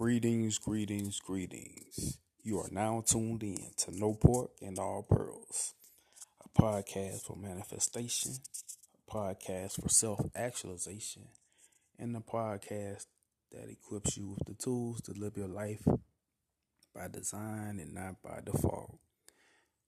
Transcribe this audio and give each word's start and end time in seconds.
Greetings, 0.00 0.56
greetings, 0.56 1.20
greetings. 1.20 2.16
You 2.42 2.58
are 2.60 2.70
now 2.72 3.04
tuned 3.06 3.42
in 3.42 3.70
to 3.76 3.94
No 3.94 4.14
Pork 4.14 4.52
and 4.62 4.78
All 4.78 5.02
Pearls, 5.02 5.74
a 6.42 6.48
podcast 6.58 7.26
for 7.26 7.36
manifestation, 7.36 8.32
a 8.96 9.12
podcast 9.14 9.78
for 9.78 9.90
self 9.90 10.20
actualization, 10.34 11.28
and 11.98 12.16
a 12.16 12.20
podcast 12.20 13.04
that 13.52 13.68
equips 13.68 14.16
you 14.16 14.30
with 14.30 14.46
the 14.46 14.54
tools 14.54 15.02
to 15.02 15.12
live 15.12 15.36
your 15.36 15.48
life 15.48 15.86
by 16.94 17.06
design 17.08 17.78
and 17.78 17.92
not 17.92 18.22
by 18.22 18.40
default. 18.42 18.98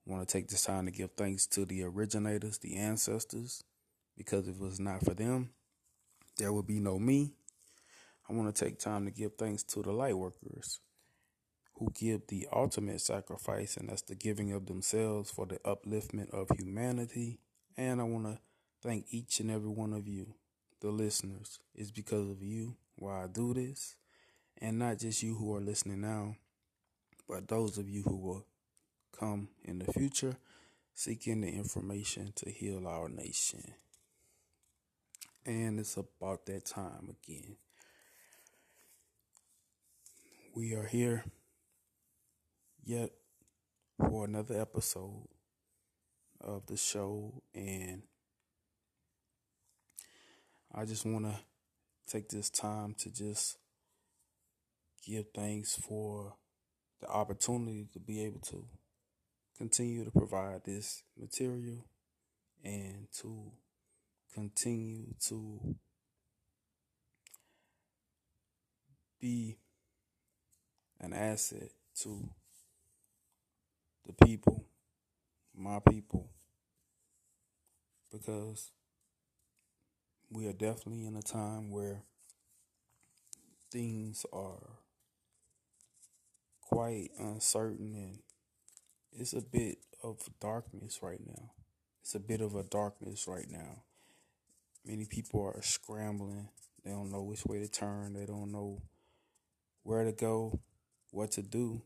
I 0.07 0.13
want 0.13 0.29
to 0.29 0.31
take 0.31 0.49
this 0.51 0.65
time 0.65 0.85
to 0.85 0.93
give 0.93 1.13
thanks 1.13 1.47
to 1.47 1.65
the 1.65 1.85
originators, 1.85 2.59
the 2.59 2.77
ancestors, 2.77 3.65
because 4.19 4.47
if 4.47 4.57
it 4.57 4.61
was 4.61 4.79
not 4.79 5.07
for 5.07 5.15
them, 5.15 5.53
there 6.37 6.53
would 6.53 6.67
be 6.67 6.81
no 6.81 6.99
me 6.99 7.33
I 8.29 8.33
want 8.35 8.55
to 8.55 8.65
take 8.65 8.79
time 8.79 9.05
to 9.05 9.11
give 9.11 9.35
thanks 9.37 9.63
to 9.65 9.83
the 9.83 9.93
light 9.93 10.17
workers 10.17 10.81
who 11.75 11.89
give 11.95 12.27
the 12.29 12.47
ultimate 12.53 13.01
sacrifice, 13.01 13.77
and 13.77 13.89
that's 13.89 14.03
the 14.03 14.15
giving 14.15 14.53
of 14.53 14.67
themselves 14.67 15.31
for 15.31 15.47
the 15.47 15.59
upliftment 15.65 16.31
of 16.31 16.49
humanity. 16.57 17.41
And 17.77 18.01
I 18.01 18.05
want 18.05 18.27
to 18.27 18.39
thank 18.83 19.07
each 19.11 19.41
and 19.41 19.51
every 19.51 19.71
one 19.71 19.93
of 19.93 20.07
you, 20.07 20.35
the 20.81 20.91
listeners. 20.91 21.59
It's 21.75 21.91
because 21.91 22.29
of 22.31 22.43
you 22.43 22.77
why 22.97 23.25
I 23.25 23.27
do 23.27 23.55
this, 23.55 23.97
and 24.59 24.79
not 24.79 24.99
just 24.99 25.23
you 25.23 25.35
who 25.35 25.55
are 25.57 25.61
listening 25.61 26.03
now, 26.03 26.37
but 27.29 27.49
those 27.49 27.79
of 27.79 27.89
you 27.89 28.03
who 28.03 28.17
will 28.17 28.47
come 29.19 29.49
in 29.65 29.79
the 29.79 29.93
future 29.93 30.37
seeking 30.95 31.41
the 31.41 31.49
information 31.49 32.33
to 32.37 32.51
heal 32.51 32.87
our 32.87 33.09
nation. 33.09 33.75
And 35.45 35.81
it's 35.81 35.97
about 35.97 36.47
that 36.47 36.67
time 36.67 37.09
again 37.09 37.57
we 40.55 40.75
are 40.75 40.87
here 40.87 41.25
yet 42.85 43.09
for 43.99 44.27
another 44.27 44.61
episode 44.61 45.27
of 46.43 46.67
the 46.67 46.77
show 46.77 47.43
and 47.55 48.03
I 50.75 50.85
just 50.85 51.07
want 51.07 51.25
to 51.25 51.39
take 52.07 52.29
this 52.29 52.51
time 52.51 52.95
to 52.99 53.11
just 53.11 53.57
give 55.07 55.25
thanks 55.35 55.75
for 55.75 56.35
the 57.01 57.09
opportunity 57.09 57.89
to 57.95 57.99
be 57.99 58.23
able 58.23 58.41
to 58.41 58.67
continue 59.57 60.05
to 60.05 60.11
provide 60.11 60.65
this 60.67 61.03
material 61.19 61.87
and 62.63 63.07
to 63.23 63.53
continue 64.35 65.15
to 65.29 65.77
be 69.19 69.57
an 71.03 71.13
asset 71.13 71.71
to 72.01 72.31
the 74.07 74.13
people, 74.25 74.65
my 75.55 75.81
people, 75.91 76.31
because 78.11 78.71
we 80.31 80.47
are 80.47 80.53
definitely 80.53 81.05
in 81.05 81.17
a 81.17 81.23
time 81.23 81.71
where 81.71 82.03
things 83.71 84.25
are 84.33 84.79
quite 86.61 87.11
uncertain 87.19 87.95
and 87.95 88.19
it's 89.13 89.35
a 89.35 89.43
bit 89.43 89.79
of 90.03 90.19
darkness 90.41 91.01
right 91.03 91.21
now. 91.27 91.51
It's 92.01 92.15
a 92.15 92.21
bit 92.21 92.41
of 92.41 92.55
a 92.55 92.63
darkness 92.63 93.27
right 93.29 93.49
now. 93.51 93.83
Many 94.85 95.05
people 95.05 95.43
are 95.45 95.63
scrambling. 95.63 96.49
They 96.85 96.91
don't 96.91 97.13
know 97.13 97.23
which 97.23 97.45
way 97.45 97.59
to 97.59 97.69
turn. 97.69 98.15
They 98.15 98.27
don't 98.27 98.51
know 98.51 98.81
where 99.83 100.05
to 100.05 100.13
go 100.13 100.61
what 101.13 101.31
to 101.33 101.43
do. 101.43 101.83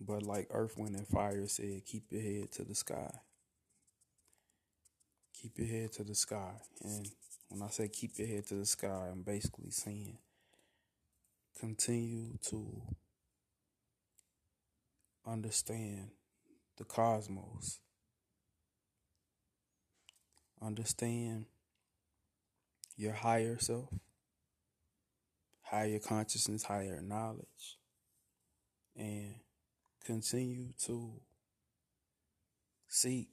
But 0.00 0.22
like 0.22 0.48
Earth, 0.50 0.78
Wind, 0.78 0.96
and 0.96 1.06
Fire 1.06 1.46
said, 1.46 1.82
keep 1.84 2.04
your 2.10 2.22
head 2.22 2.52
to 2.52 2.64
the 2.64 2.74
sky. 2.74 3.10
Keep 5.40 5.58
your 5.58 5.68
head 5.68 5.92
to 5.92 6.04
the 6.04 6.14
sky. 6.14 6.52
And 6.82 7.08
when 7.48 7.62
I 7.62 7.68
say 7.68 7.88
keep 7.88 8.12
your 8.16 8.26
head 8.26 8.46
to 8.46 8.54
the 8.54 8.66
sky, 8.66 9.08
I'm 9.10 9.22
basically 9.22 9.70
saying 9.70 10.18
continue 11.58 12.38
to 12.48 12.82
understand 15.26 16.10
the 16.76 16.84
cosmos. 16.84 17.80
Understand 20.62 21.46
your 22.96 23.12
higher 23.12 23.58
self 23.58 23.90
higher 25.64 25.98
consciousness, 25.98 26.64
higher 26.64 27.00
knowledge, 27.02 27.78
and 28.96 29.34
continue 30.04 30.68
to 30.86 31.20
seek 32.88 33.28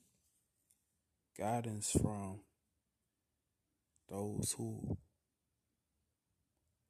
guidance 1.38 1.91
from 1.91 2.40
those 4.09 4.56
who 4.58 4.97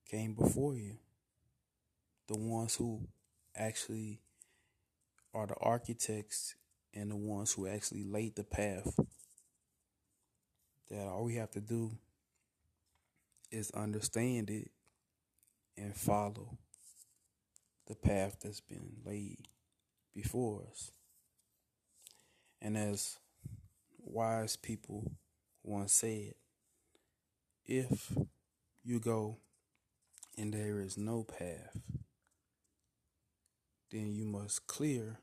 came 0.10 0.34
before 0.34 0.76
you, 0.76 0.98
the 2.28 2.38
ones 2.38 2.76
who 2.76 3.08
actually 3.56 4.22
are 5.34 5.48
the 5.48 5.56
architects 5.62 6.56
and 6.94 7.12
the 7.12 7.16
ones 7.16 7.54
who 7.54 7.68
actually 7.68 8.04
laid 8.04 8.36
the 8.36 8.44
path. 8.44 9.00
That 10.90 11.08
all 11.08 11.24
we 11.24 11.36
have 11.36 11.52
to 11.52 11.62
do 11.62 11.98
is 13.50 13.72
understand 13.72 14.50
it 14.50 14.72
and 15.78 15.96
follow 15.96 16.58
the 17.88 17.96
path 17.96 18.38
that's 18.42 18.62
been 18.62 18.98
laid 19.06 19.48
before 20.14 20.64
us. 20.70 20.92
And 22.62 22.78
as 22.78 23.18
wise 24.00 24.56
people 24.56 25.12
once 25.64 25.94
said, 25.94 26.34
if 27.66 28.12
you 28.84 29.00
go 29.00 29.38
and 30.38 30.54
there 30.54 30.80
is 30.80 30.98
no 30.98 31.24
path, 31.24 31.78
then 33.92 34.14
you 34.14 34.26
must 34.26 34.68
clear 34.68 35.20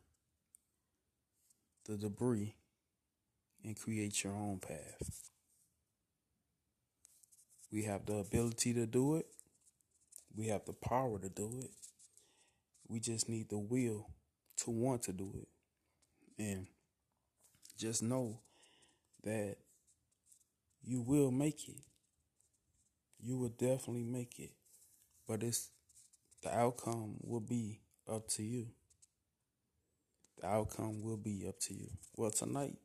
the 1.87 1.97
debris 1.97 2.55
and 3.65 3.79
create 3.79 4.23
your 4.23 4.35
own 4.35 4.59
path. 4.59 5.31
We 7.73 7.85
have 7.85 8.07
the 8.07 8.17
ability 8.17 8.75
to 8.75 8.87
do 8.87 9.17
it. 9.17 9.27
We 10.35 10.49
have 10.49 10.65
the 10.65 10.73
power 10.73 11.19
to 11.19 11.29
do 11.29 11.61
it. 11.63 11.71
We 12.87 13.01
just 13.01 13.29
need 13.29 13.49
the 13.49 13.59
will 13.59 14.11
to 14.59 14.71
want 14.71 15.03
to 15.03 15.13
do 15.13 15.33
it. 15.41 15.49
And 16.39 16.67
just 17.77 18.03
know 18.03 18.41
that 19.25 19.57
you 20.83 21.03
will 21.03 21.31
make 21.31 21.69
it. 21.69 21.81
You 23.21 23.37
will 23.37 23.49
definitely 23.49 24.05
make 24.05 24.39
it. 24.39 24.53
But 25.27 25.43
it's 25.43 25.71
the 26.43 26.57
outcome 26.57 27.17
will 27.21 27.41
be 27.41 27.81
up 28.09 28.29
to 28.29 28.43
you. 28.43 28.69
The 30.41 30.47
outcome 30.47 31.03
will 31.03 31.17
be 31.17 31.45
up 31.49 31.59
to 31.61 31.75
you. 31.75 31.91
Well, 32.17 32.31
tonight 32.31 32.77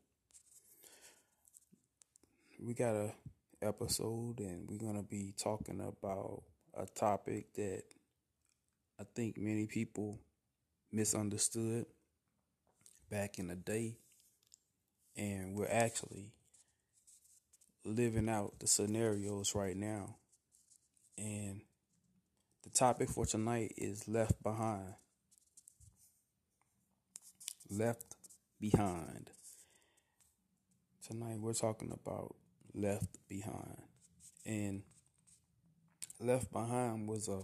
we 2.60 2.74
got 2.74 2.96
a 2.96 3.14
episode 3.62 4.40
and 4.40 4.68
we're 4.68 4.78
going 4.78 4.98
to 4.98 5.08
be 5.08 5.34
talking 5.42 5.80
about 5.80 6.44
a 6.76 6.86
topic 6.86 7.54
that 7.54 7.84
I 9.00 9.04
think 9.16 9.38
many 9.38 9.66
people 9.66 10.20
misunderstood 10.92 11.86
back 13.10 13.40
in 13.40 13.48
the 13.48 13.56
day. 13.56 13.98
And 15.16 15.56
we're 15.56 15.68
actually 15.68 16.32
living 17.86 18.30
out 18.30 18.60
the 18.60 18.68
scenarios 18.68 19.54
right 19.56 19.76
now. 19.76 20.16
And 21.18 21.62
the 22.64 22.70
topic 22.70 23.10
for 23.10 23.26
tonight 23.26 23.74
is 23.78 24.08
left 24.08 24.42
behind. 24.42 24.96
Left 27.70 28.16
behind. 28.60 29.30
Tonight 31.06 31.40
we're 31.40 31.54
talking 31.54 31.92
about 31.92 32.36
left 32.74 33.18
behind. 33.28 33.82
And 34.46 34.84
Left 36.24 36.54
Behind 36.54 37.06
was 37.06 37.28
a 37.28 37.42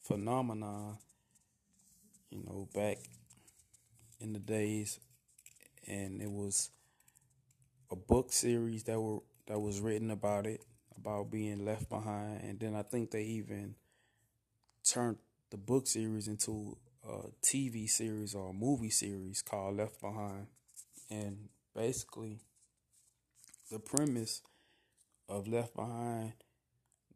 phenomenon, 0.00 0.96
you 2.30 2.42
know, 2.42 2.66
back 2.74 2.96
in 4.18 4.32
the 4.32 4.38
days, 4.38 4.98
and 5.86 6.22
it 6.22 6.30
was 6.30 6.70
a 7.90 7.96
book 7.96 8.32
series 8.32 8.84
that 8.84 8.98
were 8.98 9.18
that 9.46 9.60
was 9.60 9.80
written 9.80 10.10
about 10.10 10.46
it, 10.46 10.64
about 10.96 11.30
being 11.30 11.66
left 11.66 11.90
behind, 11.90 12.42
and 12.44 12.58
then 12.58 12.74
I 12.74 12.82
think 12.82 13.10
they 13.10 13.24
even 13.24 13.74
turned 14.84 15.18
the 15.50 15.58
book 15.58 15.86
series 15.86 16.28
into 16.28 16.78
a 17.06 17.28
TV 17.42 17.90
series 17.90 18.34
or 18.34 18.50
a 18.50 18.54
movie 18.54 18.90
series 18.90 19.42
called 19.42 19.76
Left 19.76 20.00
Behind, 20.00 20.46
and 21.10 21.50
basically 21.74 22.38
the 23.70 23.78
premise 23.78 24.40
of 25.28 25.46
Left 25.46 25.76
Behind 25.76 26.32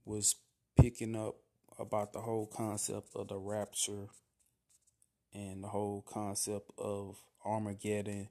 was 0.04 0.34
picking 0.76 1.16
up 1.16 1.36
about 1.78 2.12
the 2.12 2.20
whole 2.20 2.46
concept 2.46 3.08
of 3.14 3.28
the 3.28 3.38
rapture 3.38 4.08
and 5.34 5.64
the 5.64 5.68
whole 5.68 6.02
concept 6.02 6.70
of 6.78 7.16
Armageddon 7.44 8.28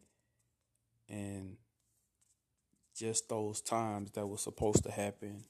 and 1.09 1.57
just 2.95 3.29
those 3.29 3.61
times 3.61 4.11
that 4.11 4.27
were 4.27 4.37
supposed 4.37 4.83
to 4.83 4.91
happen 4.91 5.43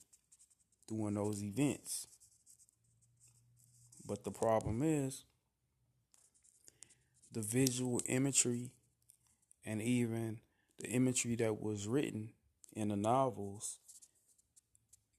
during 0.88 1.16
those 1.16 1.44
events. 1.44 2.08
But 4.06 4.24
the 4.24 4.32
problem 4.32 4.82
is 4.82 5.24
the 7.32 7.42
visual 7.42 8.02
imagery 8.08 8.72
and 9.66 9.82
even 9.82 10.40
the 10.80 10.88
imagery 10.88 11.36
that 11.36 11.62
was 11.62 11.88
written 11.88 12.32
in 12.74 12.90
the 12.90 12.96
novels 12.96 13.80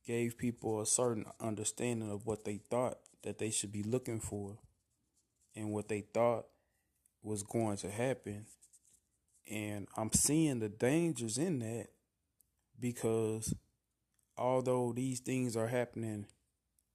gave 0.06 0.36
people 0.36 0.80
a 0.80 0.86
certain 0.86 1.26
understanding 1.40 2.10
of 2.10 2.26
what 2.26 2.44
they 2.44 2.60
thought 2.70 2.98
that 3.22 3.38
they 3.38 3.50
should 3.50 3.72
be 3.72 3.82
looking 3.82 4.20
for 4.20 4.58
and 5.54 5.70
what 5.70 5.88
they 5.88 6.00
thought 6.00 6.46
was 7.22 7.42
going 7.42 7.76
to 7.78 7.90
happen. 7.90 8.46
And 9.50 9.86
I'm 9.96 10.12
seeing 10.12 10.58
the 10.58 10.68
dangers 10.68 11.38
in 11.38 11.60
that 11.60 11.88
because 12.80 13.54
although 14.36 14.92
these 14.92 15.20
things 15.20 15.56
are 15.56 15.68
happening 15.68 16.26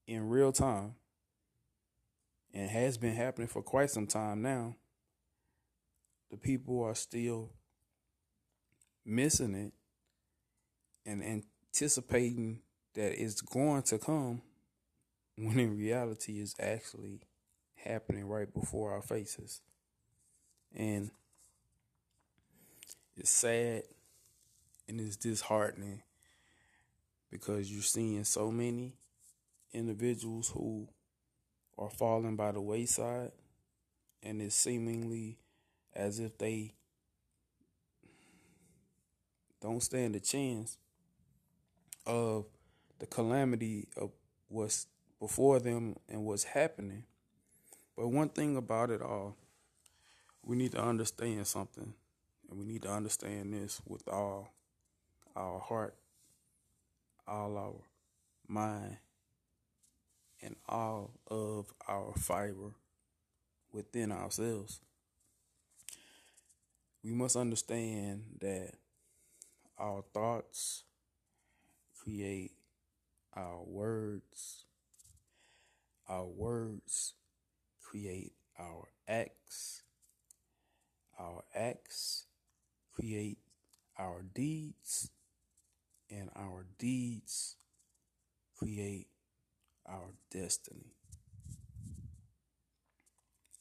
in 0.06 0.30
real 0.30 0.52
time 0.52 0.96
and 2.54 2.70
has 2.70 2.98
been 2.98 3.16
happening 3.16 3.48
for 3.48 3.62
quite 3.62 3.90
some 3.90 4.08
time 4.08 4.42
now, 4.42 4.76
the 6.30 6.38
people 6.38 6.84
are 6.84 6.96
still 6.96 7.52
missing 9.06 9.56
it 9.56 9.72
and 11.06 11.24
anticipating 11.24 12.60
that 12.98 13.22
it's 13.22 13.42
going 13.42 13.84
to 13.84 14.00
come 14.00 14.42
when 15.38 15.60
in 15.60 15.78
reality 15.78 16.40
is 16.40 16.56
actually 16.60 17.22
happening 17.76 18.28
right 18.28 18.52
before 18.52 18.92
our 18.92 19.04
faces. 19.04 19.62
And 20.76 21.12
it's 23.16 23.30
sad 23.30 23.84
and 24.90 25.00
it's 25.00 25.16
disheartening 25.16 26.02
because 27.30 27.72
you're 27.72 27.84
seeing 27.84 28.24
so 28.24 28.52
many 28.52 28.96
individuals 29.74 30.50
who 30.50 30.88
are 31.78 31.92
falling 31.92 32.36
by 32.36 32.52
the 32.52 32.62
wayside 32.62 33.32
and 34.24 34.42
it's 34.42 34.56
seemingly 34.56 35.38
as 35.96 36.20
if 36.20 36.36
they 36.40 36.74
don't 39.62 39.84
stand 39.84 40.16
a 40.16 40.20
chance 40.20 40.78
of 42.08 42.46
the 43.00 43.06
calamity 43.06 43.88
of 43.98 44.12
what's 44.48 44.88
before 45.20 45.60
them 45.60 45.96
and 46.10 46.26
what's 46.26 46.44
happening. 46.44 47.04
But 47.96 48.10
one 48.10 48.30
thing 48.30 48.56
about 48.58 48.92
it 48.92 49.02
all, 49.02 49.36
we 50.44 50.56
need 50.56 50.72
to 50.74 50.82
understand 50.82 51.48
something, 51.48 51.94
and 52.50 52.60
we 52.60 52.66
need 52.66 52.84
to 52.84 52.92
understand 52.92 53.54
this 53.54 53.82
with 53.86 54.08
all 54.08 54.54
our 55.36 55.60
heart, 55.60 55.96
all 57.28 57.58
our 57.58 57.82
mind, 58.48 58.98
and 60.42 60.56
all 60.70 61.12
of 61.30 61.74
our 61.88 62.14
fiber 62.16 62.72
within 63.72 64.12
ourselves. 64.12 64.80
We 67.04 67.12
must 67.12 67.36
understand 67.36 68.24
that 68.42 68.72
our 69.78 70.04
thoughts 70.14 70.84
create 72.00 72.52
our 73.38 73.62
words. 73.64 74.66
Our 76.10 76.26
words 76.26 77.14
create 77.84 78.34
our 78.60 78.88
acts. 79.08 79.84
Our 81.20 81.44
acts 81.54 82.26
create 82.94 83.38
our 84.00 84.24
deeds. 84.34 85.12
And 86.10 86.30
our 86.36 86.66
deeds 86.80 87.56
create 88.58 89.08
our 89.86 90.14
destiny. 90.32 90.94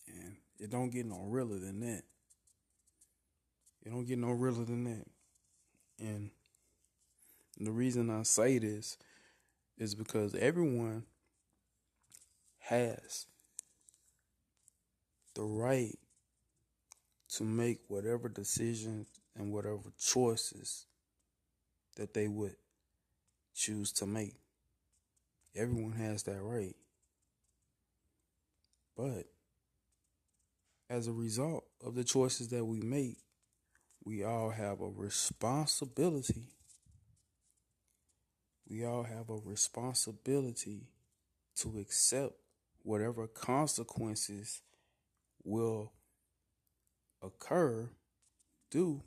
And 0.06 0.36
it 0.58 0.70
don't 0.70 0.90
get 0.90 1.06
no 1.06 1.24
realer 1.28 1.58
than 1.58 1.80
that. 1.80 2.04
It 3.84 3.90
don't 3.90 4.06
get 4.06 4.18
no 4.18 4.30
realer 4.30 4.64
than 4.64 4.84
that. 4.84 5.06
And 5.98 6.30
the 7.58 7.72
reason 7.72 8.10
I 8.10 8.22
say 8.22 8.58
this 8.58 8.96
is 9.78 9.94
because 9.94 10.34
everyone 10.34 11.04
has 12.58 13.26
the 15.34 15.42
right 15.42 15.98
to 17.28 17.44
make 17.44 17.80
whatever 17.88 18.28
decisions 18.28 19.06
and 19.36 19.52
whatever 19.52 19.92
choices 19.98 20.86
that 21.96 22.14
they 22.14 22.28
would 22.28 22.56
choose 23.54 23.92
to 23.92 24.06
make. 24.06 24.36
Everyone 25.54 25.92
has 25.92 26.22
that 26.24 26.40
right. 26.40 26.76
But 28.96 29.26
as 30.88 31.06
a 31.06 31.12
result 31.12 31.64
of 31.84 31.94
the 31.94 32.04
choices 32.04 32.48
that 32.48 32.64
we 32.64 32.80
make, 32.80 33.18
we 34.04 34.24
all 34.24 34.50
have 34.50 34.80
a 34.80 34.88
responsibility 34.88 36.55
we 38.68 38.84
all 38.84 39.04
have 39.04 39.30
a 39.30 39.36
responsibility 39.44 40.88
to 41.56 41.78
accept 41.78 42.34
whatever 42.82 43.26
consequences 43.26 44.62
will 45.44 45.92
occur 47.22 47.88
due 48.70 49.02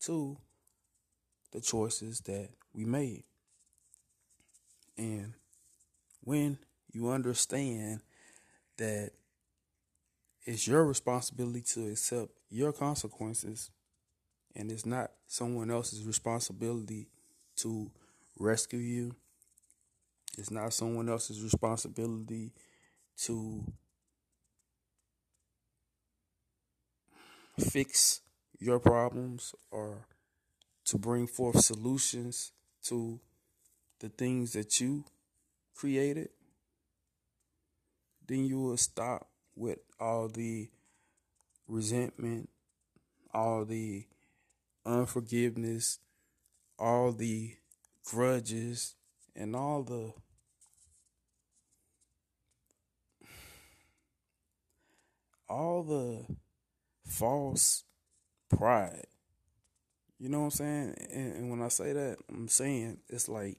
to 0.00 0.36
the 1.52 1.60
choices 1.60 2.20
that 2.20 2.50
we 2.72 2.84
made. 2.84 3.24
And 4.96 5.34
when 6.22 6.58
you 6.92 7.10
understand 7.10 8.00
that 8.76 9.10
it's 10.44 10.66
your 10.66 10.84
responsibility 10.84 11.62
to 11.62 11.88
accept 11.88 12.30
your 12.50 12.72
consequences 12.72 13.70
and 14.54 14.70
it's 14.70 14.86
not 14.86 15.10
someone 15.26 15.70
else's 15.70 16.04
responsibility 16.04 17.08
to 17.56 17.90
rescue 18.38 18.78
you. 18.78 19.16
It's 20.38 20.50
not 20.50 20.72
someone 20.72 21.08
else's 21.08 21.42
responsibility 21.42 22.52
to 23.24 23.64
fix 27.58 28.20
your 28.58 28.78
problems 28.78 29.54
or 29.70 30.06
to 30.84 30.98
bring 30.98 31.26
forth 31.26 31.64
solutions 31.64 32.52
to 32.84 33.20
the 34.00 34.08
things 34.08 34.52
that 34.52 34.80
you 34.80 35.04
created, 35.74 36.28
then 38.26 38.44
you 38.44 38.60
will 38.60 38.76
stop 38.76 39.28
with 39.54 39.78
all 39.98 40.28
the 40.28 40.68
resentment, 41.66 42.48
all 43.32 43.64
the 43.64 44.04
unforgiveness, 44.84 45.98
all 46.78 47.12
the 47.12 47.54
grudges 48.06 48.94
and 49.34 49.54
all 49.54 49.82
the 49.82 50.12
all 55.48 55.82
the 55.82 56.24
false 57.04 57.84
pride. 58.48 59.06
You 60.18 60.28
know 60.28 60.38
what 60.38 60.44
I'm 60.44 60.50
saying? 60.50 60.94
And, 61.12 61.32
and, 61.34 61.50
when 61.50 61.62
I 61.62 61.68
say 61.68 61.92
that, 61.92 62.16
I'm 62.30 62.48
saying 62.48 62.98
it's 63.08 63.28
like 63.28 63.58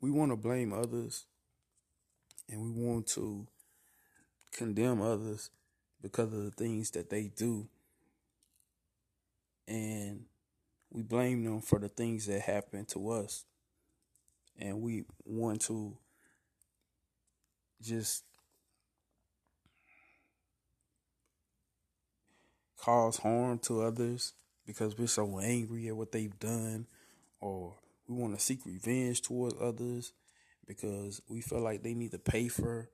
we 0.00 0.10
want 0.10 0.32
to 0.32 0.36
blame 0.36 0.72
others 0.72 1.24
and 2.48 2.60
we 2.60 2.70
want 2.70 3.06
to 3.08 3.46
condemn 4.52 5.00
others 5.00 5.50
because 6.02 6.32
of 6.32 6.44
the 6.44 6.50
things 6.50 6.90
that 6.90 7.08
they 7.08 7.30
do. 7.34 7.66
And 9.66 10.26
we 10.94 11.02
blame 11.02 11.44
them 11.44 11.60
for 11.60 11.80
the 11.80 11.88
things 11.88 12.26
that 12.26 12.40
happened 12.40 12.86
to 12.88 13.10
us. 13.10 13.44
And 14.56 14.80
we 14.80 15.04
want 15.24 15.62
to 15.62 15.98
just 17.82 18.22
cause 22.78 23.16
harm 23.16 23.58
to 23.58 23.82
others 23.82 24.34
because 24.64 24.96
we're 24.96 25.08
so 25.08 25.40
angry 25.40 25.88
at 25.88 25.96
what 25.96 26.12
they've 26.12 26.38
done 26.38 26.86
or 27.40 27.74
we 28.06 28.14
want 28.14 28.38
to 28.38 28.40
seek 28.40 28.64
revenge 28.64 29.20
towards 29.20 29.56
others 29.60 30.12
because 30.66 31.20
we 31.28 31.40
feel 31.40 31.60
like 31.60 31.82
they 31.82 31.94
need 31.94 32.12
to 32.12 32.18
pay 32.18 32.46
for 32.46 32.88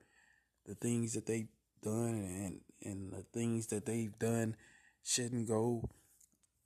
the 0.65 0.73
things 0.73 1.13
that 1.13 1.27
they've 1.27 1.47
done 1.83 2.15
and 2.15 2.61
and 2.83 3.11
the 3.11 3.23
things 3.33 3.67
that 3.67 3.85
they've 3.85 4.17
done 4.17 4.55
shouldn't 5.03 5.47
go 5.47 5.87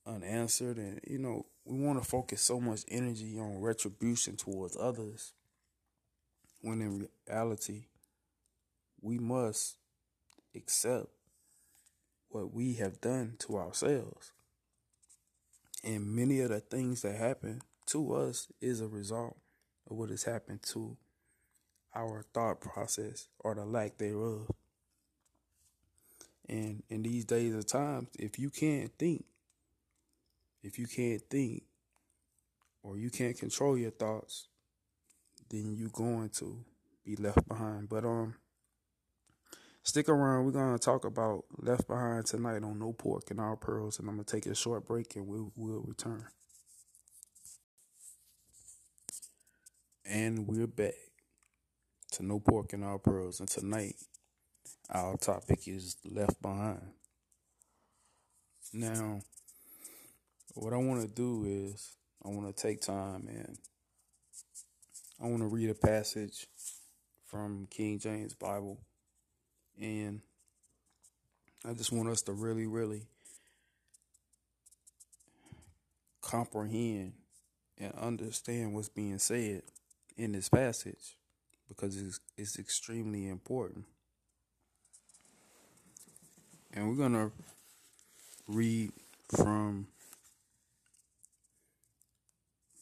unanswered 0.05 0.77
and 0.77 0.99
you 1.07 1.17
know 1.17 1.45
we 1.65 1.79
want 1.79 2.01
to 2.01 2.07
focus 2.07 2.41
so 2.41 2.59
much 2.59 2.81
energy 2.87 3.37
on 3.39 3.59
retribution 3.59 4.35
towards 4.35 4.77
others 4.77 5.33
when 6.65 6.81
in 6.81 7.07
reality, 7.27 7.83
we 8.99 9.19
must 9.19 9.75
accept 10.55 11.09
what 12.29 12.51
we 12.51 12.73
have 12.73 12.99
done 12.99 13.35
to 13.37 13.57
ourselves. 13.57 14.31
And 15.83 16.15
many 16.15 16.39
of 16.39 16.49
the 16.49 16.59
things 16.59 17.03
that 17.03 17.15
happen 17.15 17.61
to 17.87 18.15
us 18.15 18.47
is 18.61 18.81
a 18.81 18.87
result 18.87 19.37
of 19.89 19.95
what 19.95 20.09
has 20.09 20.23
happened 20.23 20.63
to 20.63 20.97
our 21.93 22.25
thought 22.33 22.61
process 22.61 23.27
or 23.39 23.53
the 23.53 23.63
lack 23.63 23.99
thereof. 23.99 24.49
And 26.49 26.81
in 26.89 27.03
these 27.03 27.25
days 27.25 27.53
of 27.53 27.67
times, 27.67 28.07
if 28.17 28.39
you 28.39 28.49
can't 28.49 28.91
think, 28.97 29.25
if 30.65 30.79
you 30.79 30.87
can't 30.87 31.21
think 31.29 31.63
or 32.81 32.97
you 32.97 33.11
can't 33.11 33.37
control 33.37 33.77
your 33.77 33.91
thoughts, 33.91 34.47
then 35.49 35.75
you're 35.75 35.89
going 35.89 36.29
to 36.29 36.65
be 37.05 37.15
left 37.15 37.47
behind. 37.47 37.87
But 37.87 38.03
um 38.03 38.35
stick 39.83 40.09
around, 40.09 40.45
we're 40.45 40.51
gonna 40.51 40.79
talk 40.79 41.05
about 41.05 41.45
Left 41.57 41.87
Behind 41.87 42.25
tonight 42.25 42.63
on 42.63 42.79
No 42.79 42.93
Pork 42.93 43.29
and 43.29 43.39
All 43.39 43.55
Pearls, 43.55 43.99
and 43.99 44.09
I'm 44.09 44.15
gonna 44.15 44.23
take 44.23 44.47
a 44.47 44.55
short 44.55 44.87
break 44.87 45.15
and 45.15 45.27
we'll 45.27 45.51
we'll 45.55 45.81
return. 45.81 46.25
And 50.03 50.47
we're 50.47 50.67
back 50.67 50.93
to 52.13 52.25
No 52.25 52.39
Pork 52.39 52.73
and 52.73 52.83
All 52.83 52.97
Pearls, 52.97 53.39
and 53.39 53.47
tonight 53.47 53.95
our 54.89 55.15
topic 55.17 55.67
is 55.67 55.97
Left 56.03 56.41
Behind. 56.41 56.81
Now, 58.73 59.21
what 60.55 60.73
I 60.73 60.77
want 60.77 61.01
to 61.01 61.07
do 61.07 61.45
is 61.45 61.93
I 62.23 62.29
want 62.29 62.47
to 62.47 62.61
take 62.61 62.81
time 62.81 63.27
and 63.27 63.57
I 65.21 65.27
want 65.27 65.39
to 65.39 65.47
read 65.47 65.69
a 65.69 65.75
passage 65.75 66.47
from 67.25 67.67
King 67.69 67.99
James 67.99 68.33
Bible 68.33 68.79
and 69.79 70.21
I 71.63 71.73
just 71.73 71.91
want 71.91 72.09
us 72.09 72.21
to 72.23 72.33
really 72.33 72.67
really 72.67 73.03
comprehend 76.21 77.13
and 77.77 77.93
understand 77.95 78.73
what's 78.73 78.89
being 78.89 79.19
said 79.19 79.61
in 80.17 80.31
this 80.31 80.49
passage 80.49 81.17
because 81.67 82.01
it's, 82.01 82.19
it's 82.37 82.59
extremely 82.59 83.27
important. 83.27 83.85
And 86.73 86.89
we're 86.89 86.95
going 86.95 87.13
to 87.13 87.31
read 88.47 88.91
from 89.29 89.87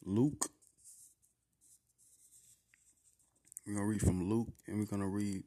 Luke. 0.06 0.50
We're 3.66 3.76
going 3.76 3.86
to 3.86 3.90
read 3.92 4.02
from 4.02 4.30
Luke 4.30 4.54
and 4.68 4.80
we're 4.80 4.86
going 4.86 5.02
to 5.02 5.08
read 5.08 5.44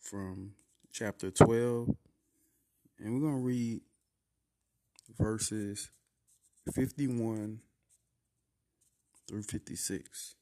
from 0.00 0.52
chapter 0.92 1.30
12. 1.30 1.88
And 2.98 3.14
we're 3.14 3.20
going 3.20 3.40
to 3.40 3.46
read 3.46 3.80
verses 5.18 5.90
51 6.72 7.60
through 9.28 9.42
56. 9.42 10.34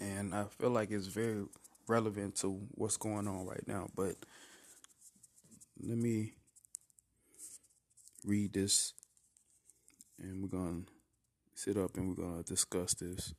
And 0.00 0.34
I 0.34 0.44
feel 0.44 0.70
like 0.70 0.90
it's 0.92 1.06
very 1.08 1.44
relevant 1.88 2.36
to 2.36 2.60
what's 2.72 2.96
going 2.96 3.26
on 3.26 3.46
right 3.46 3.66
now. 3.66 3.88
But 3.96 4.14
let 5.80 5.98
me 5.98 6.34
read 8.24 8.52
this 8.52 8.94
and 10.20 10.42
we're 10.42 10.48
going 10.48 10.84
to 10.84 10.92
sit 11.54 11.76
up 11.76 11.96
and 11.96 12.08
we're 12.08 12.24
going 12.24 12.42
to 12.42 12.48
discuss 12.48 12.94
this. 12.94 13.34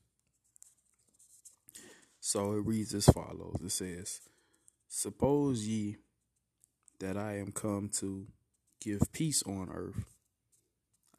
So 2.20 2.54
it 2.54 2.66
reads 2.66 2.94
as 2.94 3.06
follows 3.06 3.58
It 3.64 3.72
says, 3.72 4.22
Suppose 4.88 5.66
ye 5.68 5.98
that 7.00 7.16
I 7.18 7.38
am 7.38 7.52
come 7.52 7.90
to 8.00 8.28
give 8.82 9.02
peace 9.14 9.44
on 9.44 9.70
earth. 9.74 10.06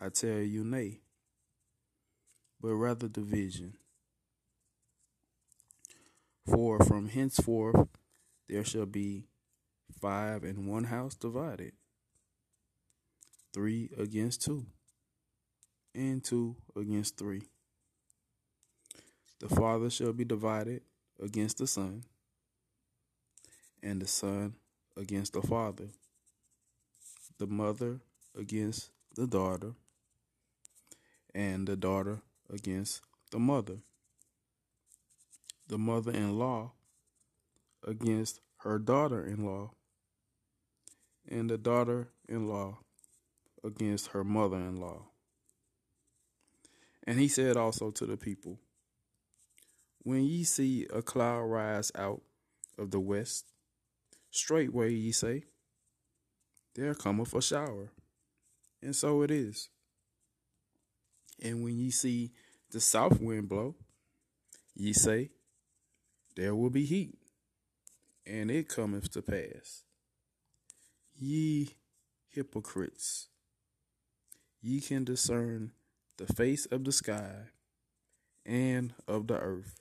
I 0.01 0.09
tell 0.09 0.41
you, 0.41 0.65
nay, 0.65 1.01
but 2.61 2.75
rather 2.75 3.09
division. 3.09 3.75
For 6.47 6.79
from 6.81 7.09
henceforth 7.09 7.89
there 8.49 8.65
shall 8.65 8.87
be 8.87 9.27
five 10.01 10.43
in 10.45 10.67
one 10.67 10.85
house 10.85 11.15
divided, 11.15 11.73
three 13.53 13.91
against 13.97 14.43
two, 14.43 14.67
and 15.95 16.23
two 16.23 16.57
against 16.77 17.17
three. 17.17 17.43
The 19.41 19.49
father 19.49 19.91
shall 19.91 20.13
be 20.13 20.25
divided 20.25 20.83
against 21.23 21.59
the 21.59 21.67
son, 21.67 22.05
and 23.83 24.01
the 24.01 24.07
son 24.07 24.55
against 24.97 25.33
the 25.33 25.43
father, 25.43 25.89
the 27.39 27.47
mother 27.47 28.01
against 28.37 28.91
the 29.17 29.27
daughter, 29.27 29.73
and 31.35 31.67
the 31.67 31.77
daughter 31.77 32.21
against 32.51 33.01
the 33.31 33.39
mother 33.39 33.79
the 35.71 35.79
mother 35.79 36.11
in 36.11 36.37
law 36.37 36.73
against 37.87 38.41
her 38.59 38.77
daughter 38.77 39.25
in 39.25 39.47
law, 39.47 39.71
and 41.29 41.49
the 41.49 41.57
daughter 41.57 42.09
in 42.29 42.49
law 42.49 42.79
against 43.63 44.09
her 44.09 44.25
mother 44.25 44.57
in 44.57 44.81
law. 44.81 45.10
And 47.11 47.19
he 47.19 47.27
said 47.27 47.57
also 47.57 47.91
to 47.91 48.07
the 48.07 48.17
people, 48.17 48.61
When 50.05 50.23
ye 50.23 50.45
see 50.45 50.87
a 50.95 51.03
cloud 51.03 51.41
rise 51.41 51.91
out 51.97 52.23
of 52.79 52.93
the 52.93 53.01
west, 53.01 53.47
straightway 54.31 54.93
ye 54.93 55.11
say, 55.11 55.43
There 56.77 56.95
cometh 56.95 57.35
a 57.35 57.43
shower. 57.43 57.91
And 58.81 58.95
so 58.95 59.23
it 59.23 59.33
is. 59.33 59.71
And 61.43 61.65
when 61.65 61.81
ye 61.81 61.91
see 61.91 62.31
the 62.71 62.79
south 62.79 63.21
wind 63.21 63.49
blow, 63.49 63.75
ye 64.77 64.93
say, 64.93 65.31
there 66.37 66.55
will 66.55 66.71
be 66.71 66.85
heat, 66.85 67.19
and 68.25 68.53
it 68.53 68.69
cometh 68.69 69.11
to 69.15 69.21
pass. 69.23 69.83
Ye 71.19 71.71
hypocrites, 72.29 73.27
ye 74.63 74.81
can 74.81 75.03
discern 75.03 75.73
the 76.21 76.33
face 76.35 76.67
of 76.67 76.85
the 76.85 76.93
sky 76.93 77.33
and 78.45 78.93
of 79.09 79.27
the 79.27 79.39
earth. 79.39 79.81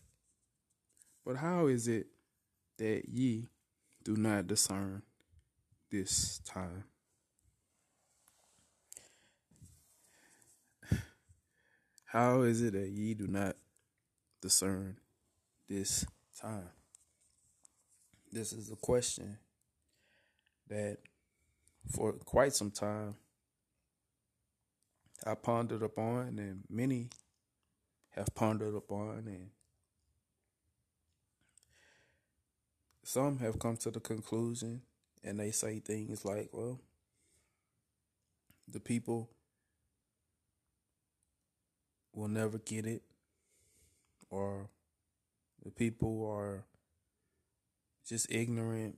But 1.25 1.35
how 1.35 1.67
is 1.67 1.89
it 1.89 2.07
that 2.77 3.09
ye 3.09 3.49
do 4.05 4.15
not 4.15 4.47
discern 4.47 5.01
this 5.91 6.39
time? 6.45 6.85
How 12.05 12.43
is 12.43 12.61
it 12.61 12.71
that 12.71 12.87
ye 12.87 13.13
do 13.15 13.27
not 13.27 13.57
discern 14.41 14.97
this 15.67 16.05
time? 16.39 16.69
This 18.31 18.53
is 18.53 18.71
a 18.71 18.77
question 18.77 19.39
that 20.69 20.99
for 21.91 22.13
quite 22.13 22.53
some 22.53 22.71
time 22.71 23.15
I 25.25 25.35
pondered 25.35 25.83
upon, 25.83 26.39
and 26.39 26.63
many 26.69 27.09
have 28.11 28.33
pondered 28.35 28.75
upon, 28.75 29.25
and 29.27 29.49
some 33.03 33.39
have 33.39 33.59
come 33.59 33.77
to 33.77 33.91
the 33.91 33.99
conclusion 33.99 34.81
and 35.23 35.39
they 35.39 35.51
say 35.51 35.79
things 35.79 36.23
like, 36.23 36.49
well, 36.53 36.79
the 38.67 38.79
people 38.79 39.29
will 42.13 42.27
never 42.27 42.57
get 42.59 42.85
it, 42.85 43.01
or 44.29 44.69
the 45.63 45.71
people 45.71 46.29
are 46.29 46.63
just 48.07 48.31
ignorant 48.31 48.97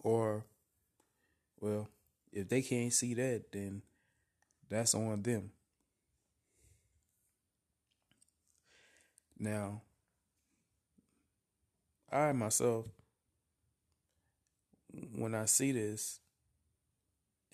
or 0.00 0.46
well 1.60 1.88
if 2.32 2.48
they 2.48 2.62
can't 2.62 2.92
see 2.92 3.12
that 3.12 3.44
then 3.52 3.82
that's 4.68 4.94
on 4.94 5.22
them. 5.22 5.50
Now 9.38 9.82
i 12.10 12.32
myself 12.32 12.86
when 15.14 15.34
i 15.34 15.44
see 15.44 15.72
this 15.72 16.20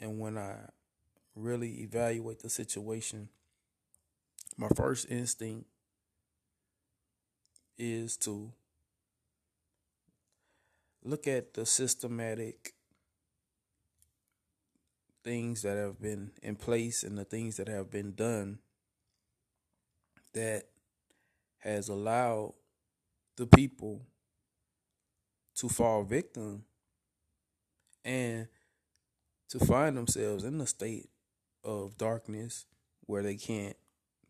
and 0.00 0.21
when 0.21 0.37
i 0.37 0.54
really 1.35 1.81
evaluate 1.83 2.40
the 2.40 2.50
situation 2.50 3.28
my 4.57 4.69
first 4.76 5.11
instinct 5.11 5.66
is 7.78 8.16
to 8.16 8.52
look 11.02 11.26
at 11.26 11.54
the 11.54 11.64
systematic 11.66 12.75
things 15.25 15.62
that 15.62 15.76
have 15.76 16.00
been 16.00 16.33
in 16.43 16.57
place 16.57 17.02
and 17.02 17.17
the 17.17 17.25
things 17.25 17.57
that 17.57 17.69
have 17.69 17.91
been 17.91 18.14
done 18.14 18.59
that 20.35 20.64
has 21.59 21.88
allowed 21.88 22.55
the 23.37 23.47
people 23.47 24.02
to 25.55 25.69
fall 25.69 26.02
victim 26.02 26.64
and 28.05 28.49
to 29.49 29.59
find 29.61 29.97
themselves 29.97 30.45
in 30.45 30.61
a 30.61 30.67
state 30.67 31.09
of 31.62 31.97
darkness 31.97 32.67
where 33.07 33.23
they 33.23 33.37
can't 33.37 33.76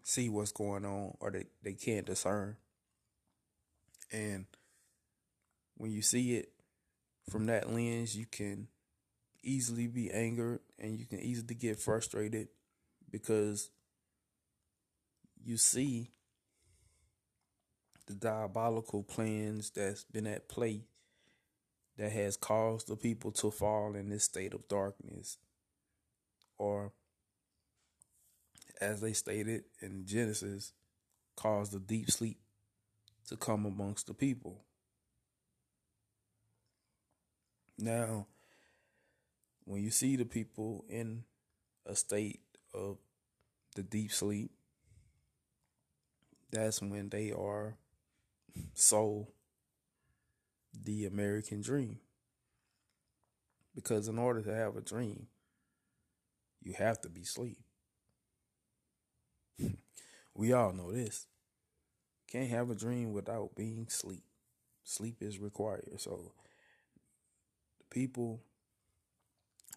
see 0.03 0.29
what's 0.29 0.53
going 0.53 0.85
on 0.85 1.15
or 1.21 1.31
they, 1.31 1.47
they 1.63 1.73
can't 1.73 2.07
discern. 2.07 2.57
And 4.11 4.47
when 5.77 5.91
you 5.91 6.03
see 6.03 6.37
it 6.37 6.51
from 7.31 7.47
that 7.47 7.73
lens, 7.73 8.17
you 8.17 8.27
can 8.27 8.69
easily 9.43 9.87
be 9.87 10.11
angered 10.11 10.61
and 10.79 10.99
you 10.99 11.07
can 11.07 11.21
easily 11.21 11.55
get 11.55 11.79
frustrated 11.79 12.49
because 13.11 13.71
you 15.45 15.57
see 15.57 16.11
the 18.07 18.15
diabolical 18.15 19.03
plans 19.03 19.71
that's 19.71 20.05
been 20.05 20.27
at 20.27 20.49
play 20.49 20.83
that 21.99 22.13
has 22.13 22.37
caused 22.37 22.89
the 22.89 22.97
people 22.97 23.31
to 23.31 23.51
fall 23.51 23.95
in 23.95 24.09
this 24.09 24.25
state 24.25 24.55
of 24.55 24.67
darkness 24.69 25.39
or 26.59 26.93
as 28.81 29.01
they 29.01 29.13
stated 29.13 29.65
in 29.81 30.05
Genesis 30.07 30.73
caused 31.37 31.75
a 31.75 31.79
deep 31.79 32.11
sleep 32.11 32.39
to 33.29 33.37
come 33.37 33.65
amongst 33.65 34.07
the 34.07 34.15
people. 34.15 34.65
Now 37.79 38.27
when 39.73 39.83
you 39.83 39.91
see 39.91 40.17
the 40.17 40.25
people 40.25 40.85
in 40.89 41.25
a 41.87 41.97
state 41.97 42.41
of 42.75 42.99
the 43.75 43.83
deep 43.83 44.13
sleep 44.13 44.51
that's 46.51 46.83
when 46.83 47.09
they 47.09 47.33
are 47.33 47.79
sold 48.75 49.29
the 50.79 51.07
American 51.07 51.63
dream. 51.63 52.01
Because 53.75 54.07
in 54.07 54.19
order 54.19 54.43
to 54.43 54.55
have 54.55 54.77
a 54.77 54.83
dream, 54.83 55.29
you 56.61 56.75
have 56.77 57.01
to 57.01 57.09
be 57.09 57.23
asleep. 57.23 57.57
we 60.35 60.53
all 60.53 60.75
know 60.75 60.93
this. 60.93 61.27
Can't 62.31 62.51
have 62.51 62.69
a 62.69 62.75
dream 62.75 63.15
without 63.15 63.57
being 63.57 63.87
sleep. 63.89 64.25
Sleep 64.85 65.17
is 65.23 65.39
required. 65.39 65.89
So 65.97 66.33
the 67.79 67.85
people 67.95 68.43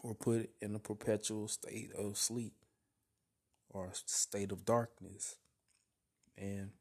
were 0.06 0.14
put 0.14 0.50
in 0.62 0.76
a 0.76 0.80
perpetual 0.80 1.48
state 1.48 1.92
of 1.98 2.18
sleep 2.18 2.54
or 3.70 3.90
state 3.94 4.52
of 4.52 4.64
darkness. 4.64 5.38
And 6.38 6.72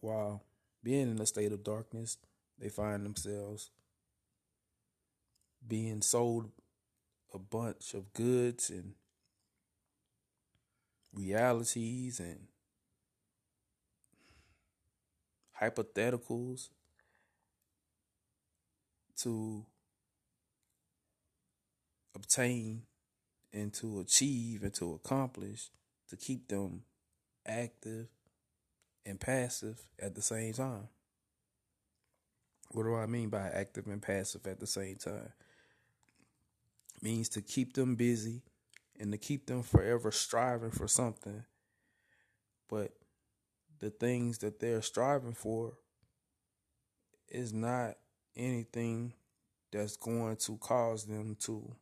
while 0.00 0.44
being 0.84 1.10
in 1.10 1.20
a 1.20 1.26
state 1.26 1.52
of 1.52 1.64
darkness, 1.64 2.16
they 2.58 2.68
find 2.68 3.04
themselves 3.04 3.70
being 5.66 6.00
sold 6.00 6.50
a 7.34 7.38
bunch 7.38 7.92
of 7.92 8.12
goods 8.12 8.70
and 8.70 8.94
realities 11.12 12.20
and 12.20 12.46
hypotheticals 15.60 16.68
to 19.16 19.66
obtain 22.16 22.82
and 23.52 23.72
to 23.74 24.00
achieve 24.00 24.62
and 24.62 24.74
to 24.74 24.94
accomplish 24.94 25.70
to 26.08 26.16
keep 26.16 26.48
them 26.48 26.82
active 27.46 28.08
and 29.04 29.20
passive 29.20 29.80
at 30.00 30.14
the 30.14 30.22
same 30.22 30.52
time. 30.52 30.88
What 32.72 32.82
do 32.82 32.96
I 32.96 33.06
mean 33.06 33.28
by 33.28 33.48
active 33.48 33.86
and 33.86 34.02
passive 34.02 34.46
at 34.46 34.58
the 34.58 34.66
same 34.66 34.96
time? 34.96 35.32
It 36.96 37.02
means 37.02 37.28
to 37.30 37.42
keep 37.42 37.74
them 37.74 37.94
busy 37.94 38.42
and 38.98 39.12
to 39.12 39.18
keep 39.18 39.46
them 39.46 39.62
forever 39.62 40.10
striving 40.10 40.70
for 40.70 40.88
something. 40.88 41.44
But 42.68 42.92
the 43.78 43.90
things 43.90 44.38
that 44.38 44.58
they're 44.58 44.82
striving 44.82 45.34
for 45.34 45.74
is 47.28 47.52
not 47.52 47.96
anything 48.36 49.12
that's 49.70 49.96
going 49.96 50.36
to 50.36 50.56
cause 50.56 51.04
them 51.04 51.36
to 51.40 51.76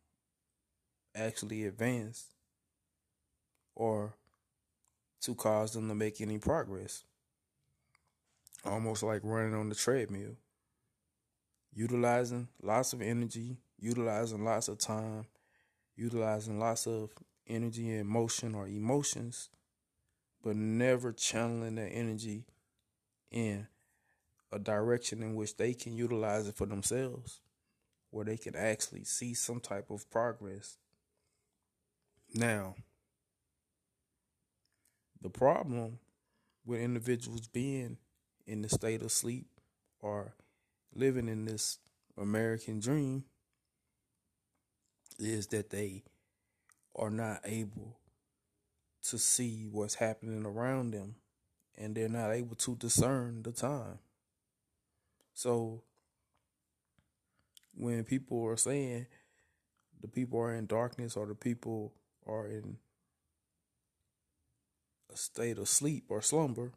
actually 1.15 1.65
advance 1.65 2.25
or 3.75 4.15
to 5.21 5.35
cause 5.35 5.73
them 5.73 5.87
to 5.87 5.95
make 5.95 6.21
any 6.21 6.37
progress 6.37 7.03
almost 8.65 9.03
like 9.03 9.21
running 9.23 9.53
on 9.53 9.69
the 9.69 9.75
treadmill, 9.75 10.35
utilizing 11.73 12.47
lots 12.61 12.93
of 12.93 13.01
energy, 13.01 13.57
utilizing 13.79 14.43
lots 14.43 14.67
of 14.67 14.79
time, 14.79 15.25
utilizing 15.95 16.59
lots 16.59 16.87
of 16.87 17.11
energy 17.47 17.93
and 17.93 18.09
motion 18.09 18.55
or 18.55 18.67
emotions, 18.67 19.49
but 20.43 20.55
never 20.55 21.11
channeling 21.11 21.75
that 21.75 21.89
energy 21.89 22.45
in 23.31 23.67
a 24.51 24.59
direction 24.59 25.21
in 25.21 25.35
which 25.35 25.57
they 25.57 25.73
can 25.73 25.95
utilize 25.95 26.47
it 26.47 26.55
for 26.55 26.65
themselves, 26.65 27.41
where 28.09 28.25
they 28.25 28.37
can 28.37 28.55
actually 28.55 29.03
see 29.03 29.33
some 29.33 29.59
type 29.59 29.89
of 29.89 30.09
progress. 30.09 30.77
Now, 32.35 32.75
the 35.21 35.29
problem 35.29 35.99
with 36.65 36.81
individuals 36.81 37.47
being 37.47 37.97
in 38.45 38.61
the 38.61 38.67
state 38.67 39.01
of 39.01 39.13
sleep 39.13 39.47
or 40.01 40.35
living 40.93 41.29
in 41.29 41.45
this 41.45 41.79
American 42.17 42.81
dream 42.81 43.23
is 45.17 45.47
that 45.47 45.69
they 45.69 46.03
are 46.97 47.09
not 47.09 47.39
able 47.45 47.99
to 49.09 49.17
see 49.17 49.65
what's 49.71 49.95
happening 49.95 50.45
around 50.45 50.91
them 50.91 51.15
and 51.77 51.95
they're 51.95 52.09
not 52.09 52.31
able 52.31 52.55
to 52.55 52.75
discern 52.75 53.43
the 53.43 53.53
time. 53.53 53.99
So 55.33 55.83
when 57.73 58.03
people 58.03 58.45
are 58.45 58.57
saying 58.57 59.05
the 60.01 60.09
people 60.09 60.39
are 60.39 60.53
in 60.53 60.65
darkness 60.65 61.15
or 61.15 61.25
the 61.27 61.35
people 61.35 61.93
are 62.25 62.47
in 62.47 62.77
a 65.13 65.17
state 65.17 65.57
of 65.57 65.67
sleep 65.67 66.05
or 66.09 66.21
slumber, 66.21 66.73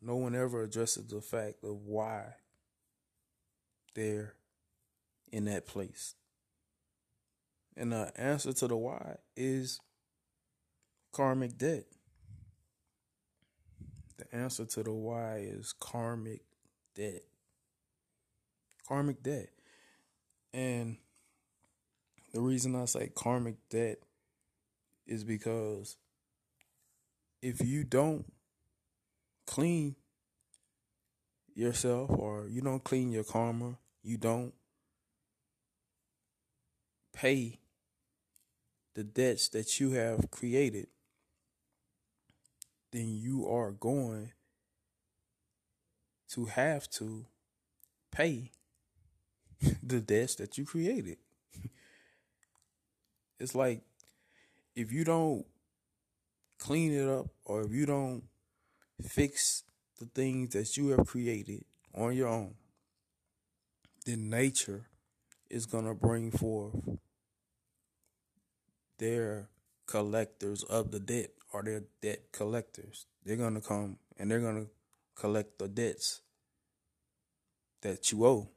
no 0.00 0.16
one 0.16 0.34
ever 0.34 0.62
addresses 0.62 1.06
the 1.06 1.20
fact 1.20 1.64
of 1.64 1.86
why 1.86 2.34
they're 3.94 4.34
in 5.32 5.46
that 5.46 5.66
place. 5.66 6.14
And 7.76 7.92
the 7.92 8.12
answer 8.16 8.52
to 8.52 8.68
the 8.68 8.76
why 8.76 9.16
is 9.36 9.80
karmic 11.12 11.56
debt. 11.56 11.86
The 14.16 14.36
answer 14.36 14.64
to 14.64 14.82
the 14.82 14.92
why 14.92 15.38
is 15.38 15.74
karmic 15.78 16.42
debt. 16.94 17.22
Karmic 18.86 19.22
debt. 19.22 19.48
And 20.52 20.98
the 22.32 22.40
reason 22.40 22.76
I 22.76 22.84
say 22.84 23.10
karmic 23.14 23.56
debt 23.70 23.98
is 25.06 25.24
because 25.24 25.96
if 27.42 27.60
you 27.64 27.84
don't 27.84 28.24
clean 29.46 29.96
yourself 31.54 32.10
or 32.10 32.48
you 32.48 32.60
don't 32.60 32.82
clean 32.82 33.12
your 33.12 33.24
karma, 33.24 33.76
you 34.02 34.16
don't 34.16 34.52
pay 37.12 37.58
the 38.94 39.04
debts 39.04 39.48
that 39.48 39.78
you 39.80 39.92
have 39.92 40.30
created, 40.30 40.86
then 42.92 43.16
you 43.16 43.46
are 43.48 43.72
going 43.72 44.32
to 46.30 46.46
have 46.46 46.88
to 46.90 47.26
pay 48.10 48.50
the 49.82 50.00
debts 50.00 50.36
that 50.36 50.56
you 50.56 50.64
created. 50.64 51.18
it's 53.40 53.54
like 53.54 53.82
if 54.74 54.92
you 54.92 55.04
don't 55.04 55.44
clean 56.58 56.92
it 56.92 57.08
up 57.08 57.26
or 57.44 57.62
if 57.62 57.72
you 57.72 57.86
don't 57.86 58.24
fix 59.02 59.64
the 59.98 60.06
things 60.06 60.50
that 60.50 60.76
you 60.76 60.88
have 60.88 61.06
created 61.06 61.64
on 61.94 62.14
your 62.14 62.28
own, 62.28 62.54
then 64.06 64.28
nature 64.28 64.86
is 65.50 65.66
going 65.66 65.86
to 65.86 65.94
bring 65.94 66.30
forth 66.30 66.74
their 68.98 69.48
collectors 69.86 70.62
of 70.64 70.90
the 70.90 71.00
debt 71.00 71.30
or 71.52 71.62
their 71.62 71.82
debt 72.02 72.32
collectors. 72.32 73.06
They're 73.24 73.36
going 73.36 73.54
to 73.54 73.60
come 73.60 73.98
and 74.18 74.30
they're 74.30 74.40
going 74.40 74.64
to 74.64 74.70
collect 75.14 75.58
the 75.58 75.68
debts 75.68 76.22
that 77.82 78.10
you 78.10 78.24
owe. 78.24 78.48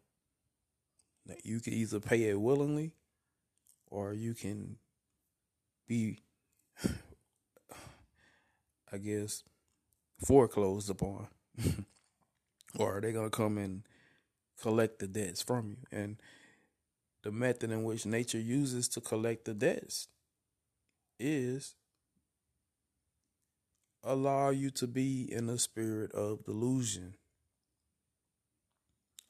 Now, 1.26 1.36
you 1.44 1.60
can 1.60 1.74
either 1.74 2.00
pay 2.00 2.24
it 2.24 2.40
willingly 2.40 2.94
or 3.90 4.14
you 4.14 4.34
can 4.34 4.78
be, 5.88 6.19
I 8.91 8.97
guess, 8.97 9.43
foreclosed 10.26 10.89
upon, 10.89 11.28
or 12.78 12.97
are 12.97 13.02
they 13.02 13.12
gonna 13.12 13.30
come 13.30 13.58
and 13.58 13.84
collect 14.62 15.00
the 15.00 15.08
debts 15.08 15.41
from 15.41 15.69
you? 15.69 15.78
And 15.91 16.17
the 17.23 17.32
method 17.32 17.71
in 17.71 17.84
which 17.84 18.06
nature 18.06 18.39
uses 18.39 18.88
to 18.89 19.02
collect 19.02 19.45
the 19.45 19.54
debts 19.54 20.08
is 21.19 21.76
allow 24.04 24.50
you 24.50 24.69
to 24.71 24.88
be 24.88 25.28
in 25.32 25.50
a 25.50 25.58
spirit 25.58 26.12
of 26.13 26.45
delusion. 26.45 27.15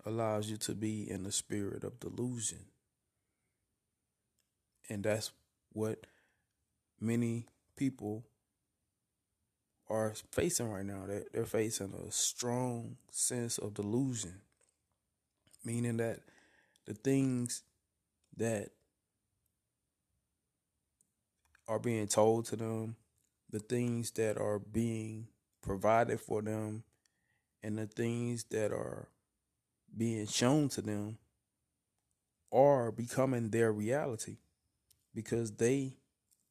Allows 0.05 0.49
you 0.49 0.57
to 0.57 0.75
be 0.75 1.09
in 1.09 1.23
the 1.23 1.31
spirit 1.31 1.83
of 1.83 1.99
delusion. 1.99 2.65
And 4.89 5.03
that's 5.03 5.31
what 5.73 6.05
many 6.99 7.45
people 7.75 8.23
are 9.89 10.13
facing 10.31 10.69
right 10.69 10.85
now. 10.85 11.03
They're, 11.07 11.23
they're 11.33 11.45
facing 11.45 11.93
a 11.93 12.11
strong 12.11 12.97
sense 13.09 13.57
of 13.57 13.73
delusion, 13.73 14.41
meaning 15.63 15.97
that 15.97 16.19
the 16.85 16.93
things 16.93 17.63
that 18.35 18.69
are 21.67 21.79
being 21.79 22.07
told 22.07 22.45
to 22.45 22.55
them, 22.55 22.95
the 23.49 23.59
things 23.59 24.11
that 24.11 24.37
are 24.37 24.59
being 24.59 25.27
provided 25.61 26.19
for 26.19 26.41
them, 26.41 26.83
and 27.63 27.77
the 27.77 27.87
things 27.87 28.45
that 28.45 28.71
are 28.71 29.09
being 29.95 30.27
shown 30.27 30.69
to 30.69 30.81
them 30.81 31.17
are 32.51 32.91
becoming 32.91 33.49
their 33.49 33.71
reality 33.71 34.37
because 35.13 35.51
they 35.51 35.97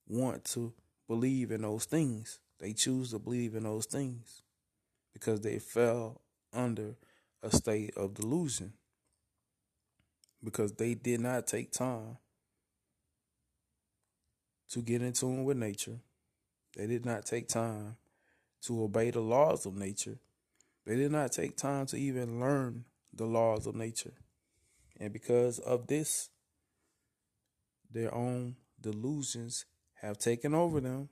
want 0.08 0.44
to 0.44 0.72
believe 1.08 1.50
in 1.50 1.62
those 1.62 1.84
things. 1.84 2.40
They 2.58 2.72
choose 2.72 3.10
to 3.10 3.18
believe 3.18 3.54
in 3.54 3.64
those 3.64 3.86
things 3.86 4.42
because 5.12 5.40
they 5.40 5.58
fell 5.58 6.20
under 6.52 6.96
a 7.42 7.50
state 7.50 7.96
of 7.96 8.14
delusion 8.14 8.72
because 10.42 10.72
they 10.72 10.94
did 10.94 11.20
not 11.20 11.46
take 11.46 11.72
time 11.72 12.18
to 14.70 14.80
get 14.80 15.02
in 15.02 15.12
tune 15.12 15.44
with 15.44 15.56
nature. 15.56 15.98
They 16.76 16.86
did 16.86 17.04
not 17.04 17.24
take 17.24 17.48
time 17.48 17.96
to 18.62 18.82
obey 18.82 19.10
the 19.10 19.20
laws 19.20 19.66
of 19.66 19.76
nature. 19.76 20.18
They 20.84 20.96
did 20.96 21.12
not 21.12 21.32
take 21.32 21.56
time 21.56 21.86
to 21.86 21.96
even 21.96 22.40
learn 22.40 22.84
the 23.12 23.24
laws 23.24 23.66
of 23.66 23.74
nature. 23.74 24.12
And 24.98 25.12
because 25.12 25.58
of 25.58 25.86
this, 25.86 26.30
their 27.90 28.14
own 28.14 28.56
delusions 28.80 29.64
have 30.00 30.18
taken 30.18 30.54
over 30.54 30.80
them. 30.80 31.08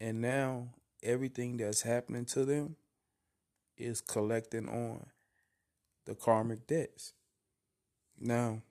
And 0.00 0.20
now 0.20 0.68
everything 1.02 1.56
that's 1.56 1.82
happening 1.82 2.24
to 2.26 2.44
them 2.44 2.76
is 3.76 4.00
collecting 4.00 4.68
on 4.68 5.06
the 6.06 6.14
karmic 6.14 6.66
debts. 6.66 7.12
Now, 8.18 8.62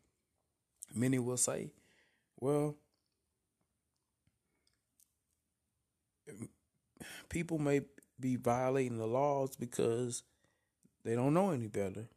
many 0.94 1.20
will 1.20 1.38
say, 1.38 1.72
well, 2.40 2.76
people 7.30 7.58
may 7.58 7.82
be 8.20 8.36
violating 8.36 8.98
the 8.98 9.08
laws 9.08 9.56
because 9.56 10.24
they 11.04 11.16
don't 11.16 11.34
know 11.34 11.52
any 11.52 11.68
better. 11.68 12.08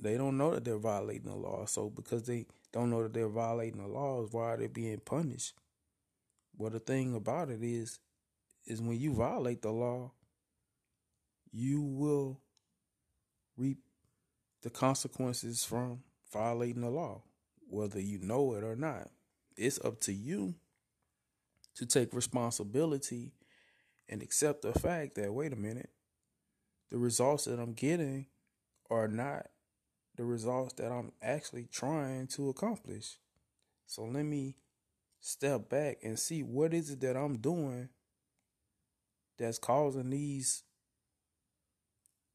They 0.00 0.16
don't 0.16 0.38
know 0.38 0.52
that 0.52 0.64
they're 0.64 0.78
violating 0.78 1.30
the 1.30 1.36
law. 1.36 1.66
So 1.66 1.90
because 1.90 2.22
they 2.22 2.46
don't 2.72 2.90
know 2.90 3.02
that 3.02 3.12
they're 3.12 3.28
violating 3.28 3.82
the 3.82 3.88
laws, 3.88 4.28
why 4.32 4.52
are 4.52 4.56
they 4.56 4.68
being 4.68 5.00
punished? 5.00 5.54
Well, 6.56 6.70
the 6.70 6.78
thing 6.78 7.14
about 7.14 7.50
it 7.50 7.62
is, 7.62 7.98
is 8.64 8.80
when 8.80 8.98
you 8.98 9.12
violate 9.12 9.60
the 9.60 9.70
law, 9.70 10.12
you 11.52 11.82
will 11.82 12.40
reap 13.56 13.78
the 14.62 14.70
consequences 14.70 15.64
from 15.64 16.00
violating 16.32 16.80
the 16.80 16.90
law, 16.90 17.22
whether 17.68 18.00
you 18.00 18.18
know 18.18 18.54
it 18.54 18.64
or 18.64 18.76
not. 18.76 19.10
It's 19.56 19.78
up 19.84 20.00
to 20.02 20.12
you 20.12 20.54
to 21.76 21.86
take 21.86 22.14
responsibility 22.14 23.32
and 24.08 24.22
accept 24.22 24.62
the 24.62 24.72
fact 24.72 25.16
that, 25.16 25.32
wait 25.32 25.52
a 25.52 25.56
minute, 25.56 25.90
the 26.90 26.98
results 26.98 27.44
that 27.44 27.58
I'm 27.58 27.72
getting 27.72 28.26
are 28.90 29.08
not 29.08 29.46
the 30.16 30.24
results 30.24 30.74
that 30.74 30.90
I'm 30.90 31.12
actually 31.22 31.68
trying 31.70 32.26
to 32.28 32.48
accomplish. 32.48 33.18
So 33.86 34.04
let 34.04 34.24
me 34.24 34.56
step 35.20 35.68
back 35.68 35.98
and 36.02 36.18
see 36.18 36.42
what 36.42 36.72
is 36.72 36.90
it 36.90 37.00
that 37.00 37.16
I'm 37.16 37.38
doing 37.38 37.88
that's 39.38 39.58
causing 39.58 40.10
these 40.10 40.64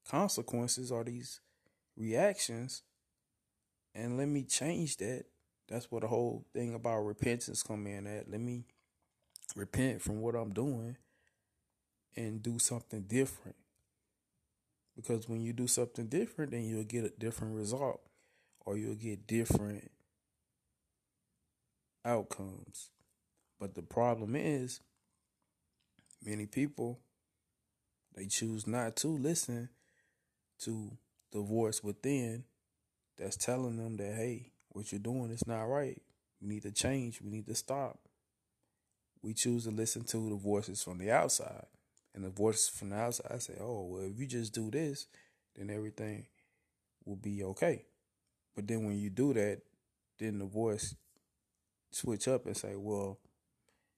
consequences 0.07 0.91
or 0.91 1.03
these 1.03 1.39
reactions 1.95 2.83
and 3.93 4.17
let 4.17 4.27
me 4.27 4.43
change 4.43 4.97
that. 4.97 5.25
That's 5.67 5.91
what 5.91 6.01
the 6.01 6.07
whole 6.07 6.45
thing 6.53 6.73
about 6.73 6.99
repentance 6.99 7.63
come 7.63 7.87
in 7.87 8.07
at. 8.07 8.29
Let 8.29 8.41
me 8.41 8.65
repent 9.55 10.01
from 10.01 10.21
what 10.21 10.35
I'm 10.35 10.53
doing 10.53 10.97
and 12.15 12.41
do 12.41 12.59
something 12.59 13.01
different. 13.03 13.55
Because 14.95 15.27
when 15.27 15.41
you 15.41 15.53
do 15.53 15.67
something 15.67 16.07
different, 16.07 16.51
then 16.51 16.63
you'll 16.63 16.83
get 16.83 17.05
a 17.05 17.09
different 17.09 17.55
result 17.55 18.01
or 18.65 18.77
you'll 18.77 18.95
get 18.95 19.27
different 19.27 19.91
outcomes. 22.05 22.89
But 23.59 23.75
the 23.75 23.81
problem 23.81 24.35
is, 24.35 24.81
many 26.23 26.45
people, 26.45 26.99
they 28.15 28.25
choose 28.25 28.67
not 28.67 28.95
to 28.97 29.07
listen 29.07 29.69
to 30.59 30.97
the 31.31 31.41
voice 31.41 31.83
within 31.83 32.43
that's 33.17 33.37
telling 33.37 33.77
them 33.77 33.97
that, 33.97 34.15
hey, 34.15 34.51
what 34.69 34.91
you're 34.91 34.99
doing 34.99 35.31
is 35.31 35.45
not 35.47 35.63
right. 35.63 36.01
We 36.41 36.47
need 36.47 36.63
to 36.63 36.71
change. 36.71 37.21
We 37.21 37.29
need 37.29 37.45
to 37.47 37.55
stop. 37.55 37.99
We 39.21 39.33
choose 39.33 39.65
to 39.65 39.71
listen 39.71 40.03
to 40.05 40.29
the 40.29 40.35
voices 40.35 40.83
from 40.83 40.97
the 40.97 41.11
outside. 41.11 41.65
And 42.13 42.23
the 42.23 42.29
voice 42.29 42.67
from 42.67 42.89
the 42.89 42.97
outside 42.97 43.41
say, 43.41 43.55
oh, 43.59 43.85
well, 43.85 44.03
if 44.03 44.19
you 44.19 44.25
just 44.25 44.53
do 44.53 44.69
this, 44.69 45.07
then 45.55 45.69
everything 45.69 46.25
will 47.05 47.15
be 47.15 47.43
okay. 47.43 47.85
But 48.55 48.67
then 48.67 48.85
when 48.85 48.99
you 48.99 49.09
do 49.09 49.33
that, 49.33 49.61
then 50.19 50.39
the 50.39 50.45
voice 50.45 50.95
switch 51.91 52.27
up 52.27 52.45
and 52.45 52.55
say, 52.55 52.73
well, 52.75 53.17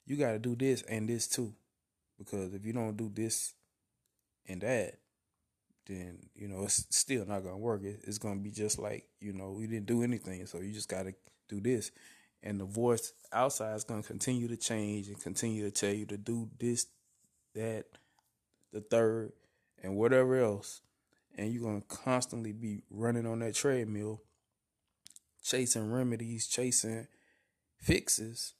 you 0.05 0.15
got 0.15 0.31
to 0.31 0.39
do 0.39 0.55
this 0.55 0.83
and 0.83 1.09
this 1.09 1.27
too. 1.27 1.53
Because 2.17 2.53
if 2.53 2.65
you 2.65 2.73
don't 2.73 2.95
do 2.95 3.11
this 3.13 3.53
and 4.47 4.61
that, 4.61 4.99
then, 5.87 6.19
you 6.35 6.47
know, 6.47 6.63
it's 6.63 6.85
still 6.91 7.25
not 7.25 7.41
going 7.41 7.55
to 7.55 7.61
work. 7.61 7.81
It's 7.83 8.17
going 8.17 8.37
to 8.37 8.43
be 8.43 8.51
just 8.51 8.79
like, 8.79 9.07
you 9.19 9.33
know, 9.33 9.57
you 9.59 9.67
didn't 9.67 9.87
do 9.87 10.03
anything. 10.03 10.45
So 10.45 10.59
you 10.59 10.71
just 10.71 10.87
got 10.87 11.03
to 11.03 11.13
do 11.49 11.59
this. 11.59 11.91
And 12.41 12.59
the 12.59 12.65
voice 12.65 13.13
outside 13.31 13.75
is 13.75 13.83
going 13.83 14.01
to 14.01 14.07
continue 14.07 14.47
to 14.47 14.57
change 14.57 15.07
and 15.07 15.19
continue 15.19 15.63
to 15.63 15.71
tell 15.71 15.93
you 15.93 16.05
to 16.07 16.17
do 16.17 16.49
this, 16.59 16.87
that, 17.55 17.85
the 18.73 18.81
third, 18.81 19.31
and 19.81 19.95
whatever 19.95 20.35
else. 20.43 20.81
And 21.37 21.53
you're 21.53 21.63
going 21.63 21.81
to 21.81 21.87
constantly 21.87 22.51
be 22.51 22.83
running 22.89 23.25
on 23.25 23.39
that 23.39 23.55
treadmill, 23.55 24.21
chasing 25.41 25.91
remedies, 25.91 26.47
chasing 26.47 27.07
fixes, 27.79 28.53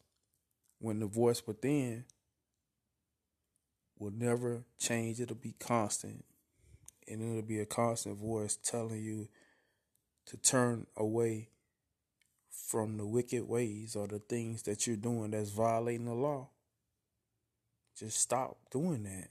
when 0.79 0.99
the 0.99 1.05
voice 1.05 1.45
within 1.45 2.05
will 3.99 4.11
never 4.11 4.63
change. 4.79 5.19
It'll 5.19 5.35
be 5.35 5.55
constant. 5.59 6.25
And 7.07 7.21
it'll 7.21 7.41
be 7.41 7.59
a 7.59 7.65
constant 7.65 8.17
voice 8.17 8.55
telling 8.55 9.03
you 9.03 9.27
to 10.27 10.37
turn 10.37 10.87
away 10.95 11.49
from 12.49 12.97
the 12.97 13.05
wicked 13.05 13.47
ways 13.47 13.95
or 13.95 14.07
the 14.07 14.19
things 14.19 14.63
that 14.63 14.87
you're 14.87 14.95
doing 14.95 15.31
that's 15.31 15.49
violating 15.49 16.05
the 16.05 16.13
law. 16.13 16.49
Just 17.97 18.19
stop 18.19 18.57
doing 18.71 19.03
that. 19.03 19.29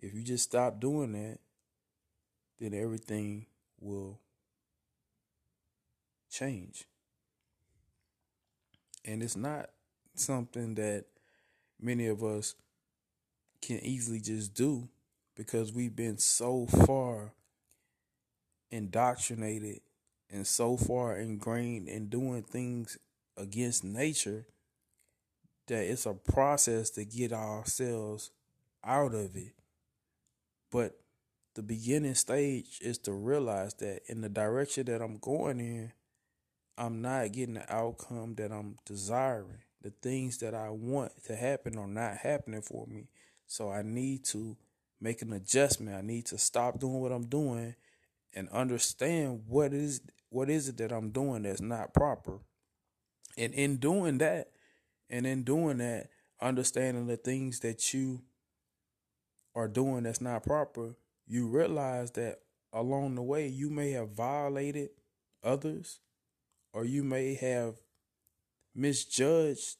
If 0.00 0.14
you 0.14 0.22
just 0.22 0.44
stop 0.44 0.80
doing 0.80 1.12
that, 1.12 1.38
then 2.58 2.74
everything 2.74 3.46
will 3.78 4.18
change. 6.30 6.86
And 9.04 9.22
it's 9.22 9.36
not 9.36 9.70
something 10.14 10.74
that 10.76 11.04
many 11.80 12.06
of 12.06 12.24
us 12.24 12.54
can 13.60 13.78
easily 13.80 14.20
just 14.20 14.54
do 14.54 14.88
because 15.36 15.72
we've 15.72 15.96
been 15.96 16.18
so 16.18 16.66
far 16.66 17.32
indoctrinated 18.70 19.80
and 20.30 20.46
so 20.46 20.76
far 20.76 21.16
ingrained 21.16 21.88
in 21.88 22.08
doing 22.08 22.42
things 22.42 22.98
against 23.36 23.84
nature 23.84 24.46
that 25.66 25.84
it's 25.84 26.06
a 26.06 26.14
process 26.14 26.90
to 26.90 27.04
get 27.04 27.32
ourselves 27.32 28.30
out 28.84 29.14
of 29.14 29.36
it. 29.36 29.59
But 30.70 30.98
the 31.54 31.62
beginning 31.62 32.14
stage 32.14 32.78
is 32.80 32.98
to 32.98 33.12
realize 33.12 33.74
that 33.74 34.02
in 34.06 34.20
the 34.20 34.28
direction 34.28 34.86
that 34.86 35.02
I'm 35.02 35.18
going 35.18 35.58
in, 35.60 35.92
I'm 36.78 37.02
not 37.02 37.32
getting 37.32 37.54
the 37.54 37.72
outcome 37.72 38.34
that 38.36 38.52
I'm 38.52 38.76
desiring. 38.86 39.58
The 39.82 39.90
things 40.02 40.38
that 40.38 40.54
I 40.54 40.70
want 40.70 41.12
to 41.24 41.34
happen 41.34 41.76
are 41.76 41.86
not 41.86 42.18
happening 42.18 42.62
for 42.62 42.86
me. 42.86 43.08
So 43.46 43.70
I 43.70 43.82
need 43.82 44.24
to 44.26 44.56
make 45.00 45.22
an 45.22 45.32
adjustment. 45.32 45.96
I 45.96 46.02
need 46.02 46.26
to 46.26 46.38
stop 46.38 46.78
doing 46.78 47.00
what 47.00 47.12
I'm 47.12 47.26
doing 47.26 47.74
and 48.34 48.48
understand 48.50 49.42
what 49.46 49.72
is 49.72 50.00
what 50.28 50.48
is 50.48 50.68
it 50.68 50.76
that 50.76 50.92
I'm 50.92 51.10
doing 51.10 51.42
that's 51.42 51.60
not 51.60 51.92
proper. 51.92 52.38
And 53.36 53.52
in 53.52 53.78
doing 53.78 54.18
that, 54.18 54.50
and 55.08 55.26
in 55.26 55.42
doing 55.42 55.78
that, 55.78 56.08
understanding 56.40 57.06
the 57.06 57.16
things 57.16 57.60
that 57.60 57.92
you 57.92 58.22
are 59.54 59.68
doing 59.68 60.04
that's 60.04 60.20
not 60.20 60.44
proper, 60.44 60.94
you 61.26 61.46
realize 61.46 62.12
that 62.12 62.40
along 62.72 63.14
the 63.14 63.22
way 63.22 63.46
you 63.46 63.70
may 63.70 63.90
have 63.92 64.10
violated 64.10 64.90
others 65.42 66.00
or 66.72 66.84
you 66.84 67.02
may 67.02 67.34
have 67.34 67.74
misjudged 68.74 69.76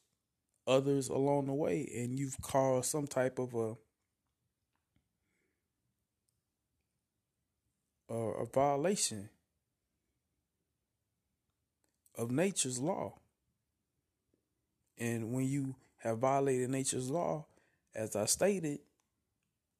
others 0.67 1.09
along 1.09 1.47
the 1.47 1.55
way 1.55 1.89
and 1.97 2.19
you've 2.19 2.41
caused 2.41 2.91
some 2.91 3.07
type 3.07 3.39
of 3.39 3.55
a 3.55 3.75
a, 8.11 8.15
a 8.15 8.47
violation 8.47 9.31
of 12.19 12.31
nature's 12.31 12.79
law. 12.79 13.15
And 14.99 15.33
when 15.33 15.47
you 15.47 15.77
have 15.99 16.19
violated 16.19 16.71
nature's 16.71 17.09
law, 17.09 17.47
as 17.95 18.15
I 18.15 18.27
stated, 18.27 18.81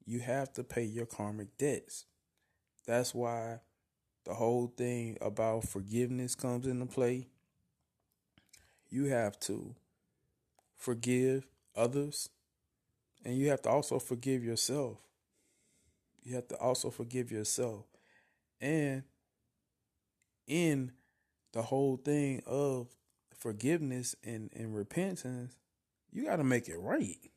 you 0.05 0.19
have 0.19 0.53
to 0.53 0.63
pay 0.63 0.83
your 0.83 1.05
karmic 1.05 1.57
debts. 1.57 2.05
That's 2.85 3.13
why 3.13 3.59
the 4.25 4.33
whole 4.33 4.73
thing 4.75 5.17
about 5.21 5.67
forgiveness 5.67 6.35
comes 6.35 6.67
into 6.67 6.85
play. 6.85 7.27
You 8.89 9.05
have 9.05 9.39
to 9.41 9.75
forgive 10.77 11.45
others 11.75 12.29
and 13.23 13.37
you 13.37 13.49
have 13.49 13.61
to 13.63 13.69
also 13.69 13.99
forgive 13.99 14.43
yourself. 14.43 14.97
You 16.23 16.35
have 16.35 16.47
to 16.49 16.57
also 16.57 16.89
forgive 16.89 17.31
yourself. 17.31 17.85
And 18.59 19.03
in 20.47 20.91
the 21.53 21.63
whole 21.63 21.97
thing 21.97 22.43
of 22.45 22.87
forgiveness 23.37 24.15
and, 24.23 24.51
and 24.55 24.75
repentance, 24.75 25.55
you 26.11 26.25
got 26.25 26.37
to 26.37 26.43
make 26.43 26.67
it 26.67 26.77
right. 26.77 27.30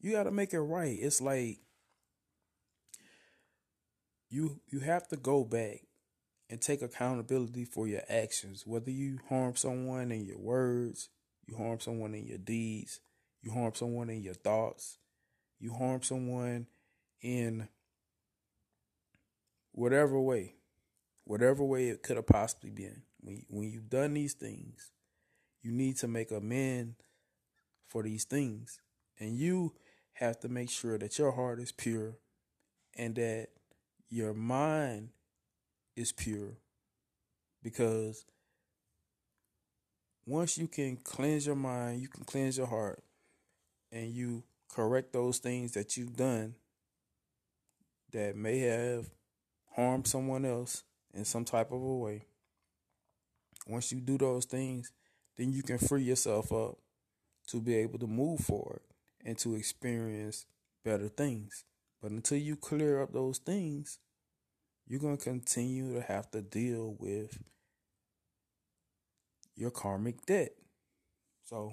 You 0.00 0.12
got 0.12 0.24
to 0.24 0.30
make 0.30 0.52
it 0.52 0.60
right. 0.60 0.96
It's 1.00 1.20
like 1.20 1.58
you 4.28 4.60
you 4.68 4.80
have 4.80 5.08
to 5.08 5.16
go 5.16 5.44
back 5.44 5.82
and 6.48 6.60
take 6.60 6.82
accountability 6.82 7.64
for 7.64 7.88
your 7.88 8.02
actions, 8.08 8.64
whether 8.66 8.90
you 8.90 9.18
harm 9.28 9.56
someone 9.56 10.12
in 10.12 10.24
your 10.24 10.38
words, 10.38 11.08
you 11.46 11.56
harm 11.56 11.80
someone 11.80 12.14
in 12.14 12.26
your 12.26 12.38
deeds, 12.38 13.00
you 13.42 13.50
harm 13.50 13.72
someone 13.74 14.10
in 14.10 14.22
your 14.22 14.34
thoughts, 14.34 14.98
you 15.58 15.72
harm 15.72 16.02
someone 16.02 16.66
in 17.20 17.68
whatever 19.72 20.20
way, 20.20 20.54
whatever 21.24 21.64
way 21.64 21.88
it 21.88 22.02
could 22.02 22.16
have 22.16 22.26
possibly 22.26 22.70
been. 22.70 23.02
When 23.20 23.44
when 23.48 23.70
you've 23.70 23.90
done 23.90 24.14
these 24.14 24.34
things, 24.34 24.92
you 25.62 25.72
need 25.72 25.96
to 25.98 26.08
make 26.08 26.30
amends 26.30 26.96
for 27.88 28.02
these 28.02 28.24
things, 28.24 28.80
and 29.18 29.36
you 29.36 29.72
have 30.18 30.40
to 30.40 30.48
make 30.48 30.70
sure 30.70 30.96
that 30.98 31.18
your 31.18 31.32
heart 31.32 31.60
is 31.60 31.72
pure 31.72 32.16
and 32.96 33.14
that 33.16 33.48
your 34.08 34.32
mind 34.32 35.10
is 35.94 36.10
pure 36.10 36.56
because 37.62 38.24
once 40.26 40.56
you 40.56 40.68
can 40.68 40.96
cleanse 40.96 41.46
your 41.46 41.54
mind, 41.54 42.00
you 42.00 42.08
can 42.08 42.24
cleanse 42.24 42.56
your 42.56 42.66
heart, 42.66 43.02
and 43.92 44.12
you 44.12 44.42
correct 44.68 45.12
those 45.12 45.38
things 45.38 45.72
that 45.72 45.96
you've 45.96 46.16
done 46.16 46.54
that 48.12 48.36
may 48.36 48.58
have 48.60 49.06
harmed 49.76 50.06
someone 50.06 50.44
else 50.44 50.82
in 51.14 51.24
some 51.24 51.44
type 51.44 51.70
of 51.70 51.80
a 51.80 51.96
way. 51.96 52.24
Once 53.68 53.92
you 53.92 54.00
do 54.00 54.18
those 54.18 54.44
things, 54.44 54.92
then 55.36 55.52
you 55.52 55.62
can 55.62 55.78
free 55.78 56.02
yourself 56.02 56.52
up 56.52 56.76
to 57.48 57.60
be 57.60 57.76
able 57.76 57.98
to 57.98 58.06
move 58.06 58.40
forward 58.40 58.80
and 59.26 59.36
to 59.38 59.56
experience 59.56 60.46
better 60.84 61.08
things. 61.08 61.64
But 62.00 62.12
until 62.12 62.38
you 62.38 62.54
clear 62.56 63.02
up 63.02 63.12
those 63.12 63.38
things, 63.38 63.98
you're 64.86 65.00
going 65.00 65.16
to 65.16 65.22
continue 65.22 65.94
to 65.94 66.00
have 66.00 66.30
to 66.30 66.40
deal 66.40 66.94
with 66.98 67.36
your 69.56 69.72
karmic 69.72 70.24
debt. 70.24 70.52
So, 71.44 71.72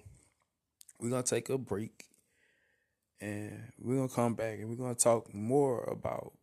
we're 0.99 1.11
going 1.11 1.23
to 1.23 1.29
take 1.29 1.49
a 1.49 1.57
break 1.57 2.05
and 3.21 3.71
we're 3.79 3.97
going 3.97 4.09
to 4.09 4.15
come 4.15 4.33
back 4.33 4.57
and 4.59 4.69
we're 4.69 4.75
going 4.75 4.95
to 4.95 5.03
talk 5.03 5.33
more 5.33 5.83
about 5.83 6.33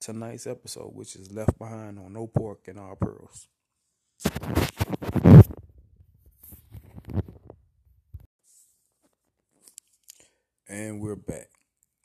tonight's 0.00 0.46
episode, 0.46 0.94
which 0.94 1.16
is 1.16 1.32
Left 1.32 1.58
Behind 1.58 1.98
on 1.98 2.12
No 2.12 2.26
Pork 2.26 2.68
and 2.68 2.78
All 2.78 2.96
Pearls. 2.96 3.48
And 10.76 11.00
we're 11.00 11.14
back 11.14 11.50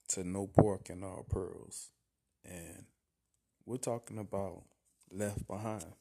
to 0.10 0.24
No 0.24 0.46
Pork 0.46 0.92
and 0.92 1.04
All 1.04 1.26
Pearls. 1.28 1.90
And 2.46 2.86
we're 3.66 3.78
talking 3.78 4.20
about 4.20 4.62
Left 5.12 5.48
Behind. 5.48 5.92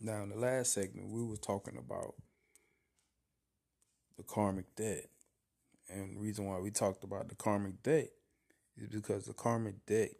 Now, 0.00 0.24
in 0.24 0.30
the 0.30 0.38
last 0.38 0.72
segment, 0.72 1.12
we 1.12 1.22
were 1.22 1.36
talking 1.36 1.78
about 1.78 2.16
the 4.16 4.24
karmic 4.24 4.74
debt. 4.74 5.06
And 5.88 6.16
the 6.16 6.20
reason 6.20 6.46
why 6.46 6.58
we 6.58 6.72
talked 6.72 7.04
about 7.04 7.28
the 7.28 7.36
karmic 7.36 7.80
debt 7.84 8.10
is 8.76 8.88
because 8.88 9.26
the 9.26 9.32
karmic 9.32 9.86
debt 9.86 10.10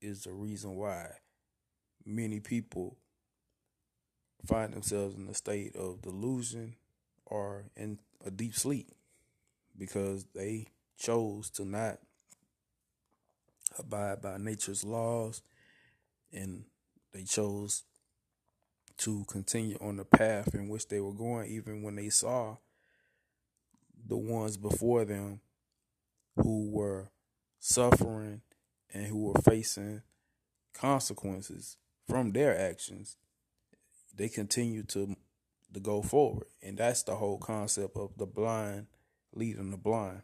is 0.00 0.22
the 0.22 0.32
reason 0.32 0.76
why 0.76 1.08
many 2.06 2.40
people 2.40 2.96
find 4.46 4.72
themselves 4.72 5.14
in 5.14 5.28
a 5.28 5.34
state 5.34 5.76
of 5.76 6.00
delusion 6.00 6.76
or 7.26 7.64
in 7.76 7.98
a 8.24 8.30
deep 8.30 8.54
sleep 8.54 8.94
because 9.80 10.26
they 10.34 10.66
chose 10.98 11.48
to 11.48 11.64
not 11.64 11.98
abide 13.78 14.20
by 14.20 14.36
nature's 14.36 14.84
laws 14.84 15.42
and 16.32 16.64
they 17.12 17.24
chose 17.24 17.84
to 18.98 19.24
continue 19.26 19.78
on 19.80 19.96
the 19.96 20.04
path 20.04 20.54
in 20.54 20.68
which 20.68 20.86
they 20.88 21.00
were 21.00 21.14
going 21.14 21.50
even 21.50 21.82
when 21.82 21.96
they 21.96 22.10
saw 22.10 22.56
the 24.06 24.16
ones 24.16 24.58
before 24.58 25.06
them 25.06 25.40
who 26.36 26.68
were 26.70 27.10
suffering 27.58 28.42
and 28.92 29.06
who 29.06 29.18
were 29.18 29.40
facing 29.40 30.02
consequences 30.74 31.78
from 32.06 32.32
their 32.32 32.58
actions, 32.58 33.16
they 34.14 34.28
continued 34.28 34.88
to 34.90 35.16
to 35.72 35.80
go 35.80 36.02
forward. 36.02 36.48
And 36.62 36.76
that's 36.76 37.04
the 37.04 37.14
whole 37.14 37.38
concept 37.38 37.96
of 37.96 38.10
the 38.18 38.26
blind 38.26 38.88
leading 39.34 39.70
the 39.70 39.76
blind. 39.76 40.22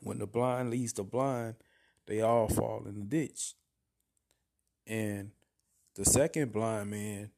When 0.00 0.18
the 0.18 0.26
blind 0.26 0.70
leads 0.70 0.92
the 0.92 1.04
blind, 1.04 1.56
they 2.06 2.20
all 2.20 2.48
fall 2.48 2.84
in 2.86 2.94
the 2.96 3.04
ditch. 3.04 3.54
And 4.86 5.30
the 5.94 6.04
second 6.04 6.52
blind 6.52 6.90
man 6.90 7.30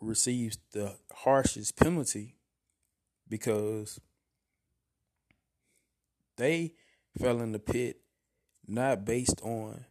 receives 0.00 0.58
the 0.72 0.96
harshest 1.12 1.76
penalty 1.76 2.34
because 3.28 4.00
they 6.36 6.74
fell 7.18 7.40
in 7.40 7.52
the 7.52 7.58
pit 7.58 7.98
not 8.66 9.04
based 9.04 9.40
on 9.42 9.84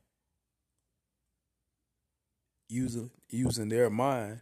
using 2.67 3.11
using 3.29 3.69
their 3.69 3.89
mind 3.89 4.41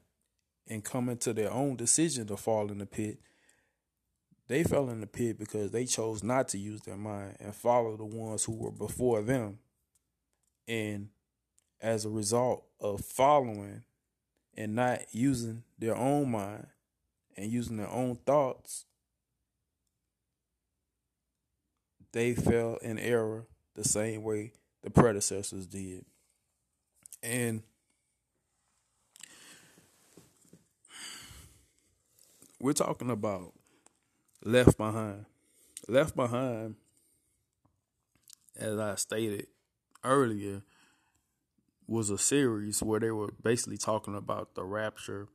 and 0.68 0.84
coming 0.84 1.18
to 1.18 1.34
their 1.34 1.52
own 1.52 1.76
decision 1.76 2.28
to 2.28 2.38
fall 2.38 2.72
in 2.72 2.78
the 2.78 2.86
pit. 2.86 3.20
They 4.50 4.64
fell 4.64 4.90
in 4.90 5.00
the 5.00 5.08
pit 5.08 5.38
because 5.38 5.70
they 5.70 5.86
chose 5.86 6.24
not 6.24 6.48
to 6.50 6.58
use 6.58 6.82
their 6.82 6.98
mind 6.98 7.38
and 7.40 7.56
follow 7.56 7.96
the 7.96 8.04
ones 8.04 8.44
who 8.44 8.54
were 8.54 8.72
before 8.72 9.22
them. 9.22 9.60
And 10.68 11.10
as 11.80 12.04
a 12.04 12.10
result 12.10 12.66
of 12.82 13.02
following 13.06 13.84
and 14.58 14.74
not 14.74 15.02
using 15.12 15.64
their 15.78 15.96
own 15.96 16.32
mind 16.32 16.66
and 17.38 17.52
using 17.52 17.78
their 17.78 17.92
own 17.92 18.16
thoughts, 18.26 18.86
they 22.12 22.34
fell 22.34 22.80
in 22.82 22.98
error 22.98 23.46
the 23.76 23.84
same 23.84 24.24
way 24.24 24.54
the 24.82 24.90
predecessors 24.90 25.68
did. 25.68 26.06
And 27.22 27.62
we're 32.60 32.74
talking 32.74 33.12
about 33.12 33.54
Left 34.44 34.78
Behind. 34.78 35.26
Left 35.88 36.16
Behind, 36.16 36.76
as 38.58 38.78
I 38.78 38.96
stated 38.96 39.48
earlier, 40.04 40.62
was 41.88 42.10
a 42.10 42.18
series 42.18 42.82
where 42.82 43.00
they 43.00 43.12
were 43.12 43.34
basically 43.44 43.78
talking 43.78 44.16
about 44.16 44.56
the 44.56 44.64
rapture 44.64 45.28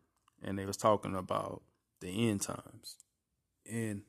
and 0.42 0.58
they 0.58 0.64
was 0.64 0.76
talking 0.76 1.14
about 1.14 1.62
the 2.00 2.28
end 2.28 2.42
times. 2.42 2.96
And 3.70 4.02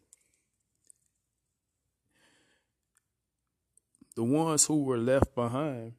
the 4.15 4.23
ones 4.23 4.65
who 4.65 4.83
were 4.83 4.97
left 4.97 5.35
behind 5.35 5.93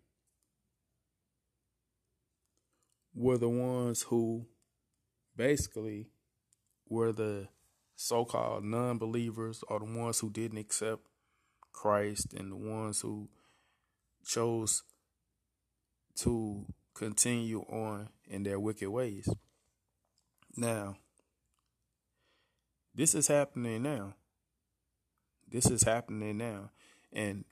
were 3.14 3.38
the 3.38 3.48
ones 3.48 4.02
who 4.02 4.46
basically 5.36 6.06
were 6.88 7.12
the 7.12 7.48
so-called 7.96 8.62
non-believers 8.62 9.64
or 9.68 9.80
the 9.80 9.86
ones 9.86 10.20
who 10.20 10.30
didn't 10.30 10.58
accept 10.58 11.02
Christ 11.72 12.34
and 12.34 12.52
the 12.52 12.56
ones 12.56 13.00
who 13.00 13.28
chose 14.24 14.82
to 16.16 16.66
continue 16.94 17.60
on 17.62 18.10
in 18.28 18.42
their 18.42 18.60
wicked 18.60 18.90
ways. 18.90 19.28
Now, 20.56 20.96
this 22.94 23.14
is 23.14 23.28
happening 23.28 23.82
now. 23.82 24.14
This 25.48 25.66
is 25.66 25.82
happening 25.82 26.38
now. 26.38 26.70
And 27.12 27.44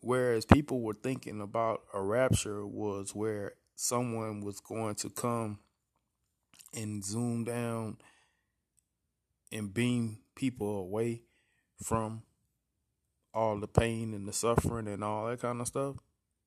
whereas 0.00 0.44
people 0.44 0.80
were 0.80 0.94
thinking 0.94 1.40
about 1.40 1.82
a 1.92 2.00
rapture 2.00 2.66
was 2.66 3.14
where 3.14 3.54
someone 3.74 4.42
was 4.42 4.60
going 4.60 4.94
to 4.96 5.10
come 5.10 5.58
and 6.74 7.04
zoom 7.04 7.44
down 7.44 7.98
and 9.52 9.72
beam 9.72 10.18
people 10.34 10.78
away 10.78 11.22
from 11.82 12.22
all 13.34 13.58
the 13.58 13.68
pain 13.68 14.14
and 14.14 14.26
the 14.26 14.32
suffering 14.32 14.88
and 14.88 15.02
all 15.02 15.26
that 15.26 15.40
kind 15.40 15.60
of 15.60 15.66
stuff 15.66 15.96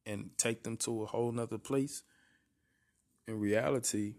and 0.06 0.30
take 0.38 0.64
them 0.64 0.78
to 0.78 1.04
a 1.04 1.06
whole 1.06 1.32
nother 1.32 1.58
place. 1.58 2.04
In 3.28 3.40
reality, 3.40 4.16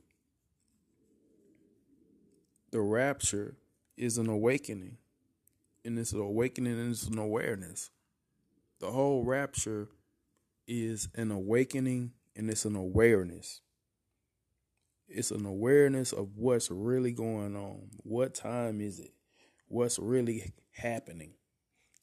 the 2.70 2.80
rapture 2.80 3.56
is 3.96 4.18
an 4.18 4.28
awakening. 4.28 4.98
And 5.84 5.98
it's 5.98 6.12
an 6.12 6.20
awakening 6.20 6.72
and 6.72 6.90
it's 6.90 7.04
an 7.04 7.18
awareness. 7.18 7.90
The 8.80 8.90
whole 8.90 9.24
rapture 9.24 9.88
is 10.66 11.08
an 11.14 11.30
awakening 11.30 12.12
and 12.34 12.50
it's 12.50 12.64
an 12.64 12.74
awareness. 12.74 13.60
It's 15.08 15.30
an 15.30 15.46
awareness 15.46 16.12
of 16.12 16.36
what's 16.36 16.70
really 16.70 17.12
going 17.12 17.56
on. 17.56 17.88
What 18.02 18.34
time 18.34 18.80
is 18.80 18.98
it? 18.98 19.12
What's 19.68 19.98
really 19.98 20.52
happening? 20.72 21.32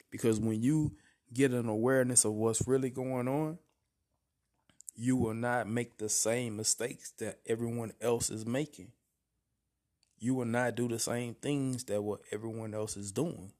Because 0.09 0.39
when 0.39 0.61
you 0.61 0.93
get 1.33 1.51
an 1.51 1.67
awareness 1.67 2.25
of 2.25 2.33
what's 2.33 2.67
really 2.67 2.89
going 2.89 3.27
on, 3.27 3.57
you 4.95 5.15
will 5.15 5.33
not 5.33 5.67
make 5.67 5.97
the 5.97 6.09
same 6.09 6.55
mistakes 6.55 7.11
that 7.17 7.39
everyone 7.47 7.93
else 7.99 8.29
is 8.29 8.45
making. 8.45 8.91
You 10.19 10.35
will 10.35 10.45
not 10.45 10.75
do 10.75 10.87
the 10.87 10.99
same 10.99 11.33
things 11.33 11.83
that 11.85 12.01
what 12.01 12.21
everyone 12.31 12.73
else 12.73 12.95
is 12.95 13.11
doing. 13.11 13.51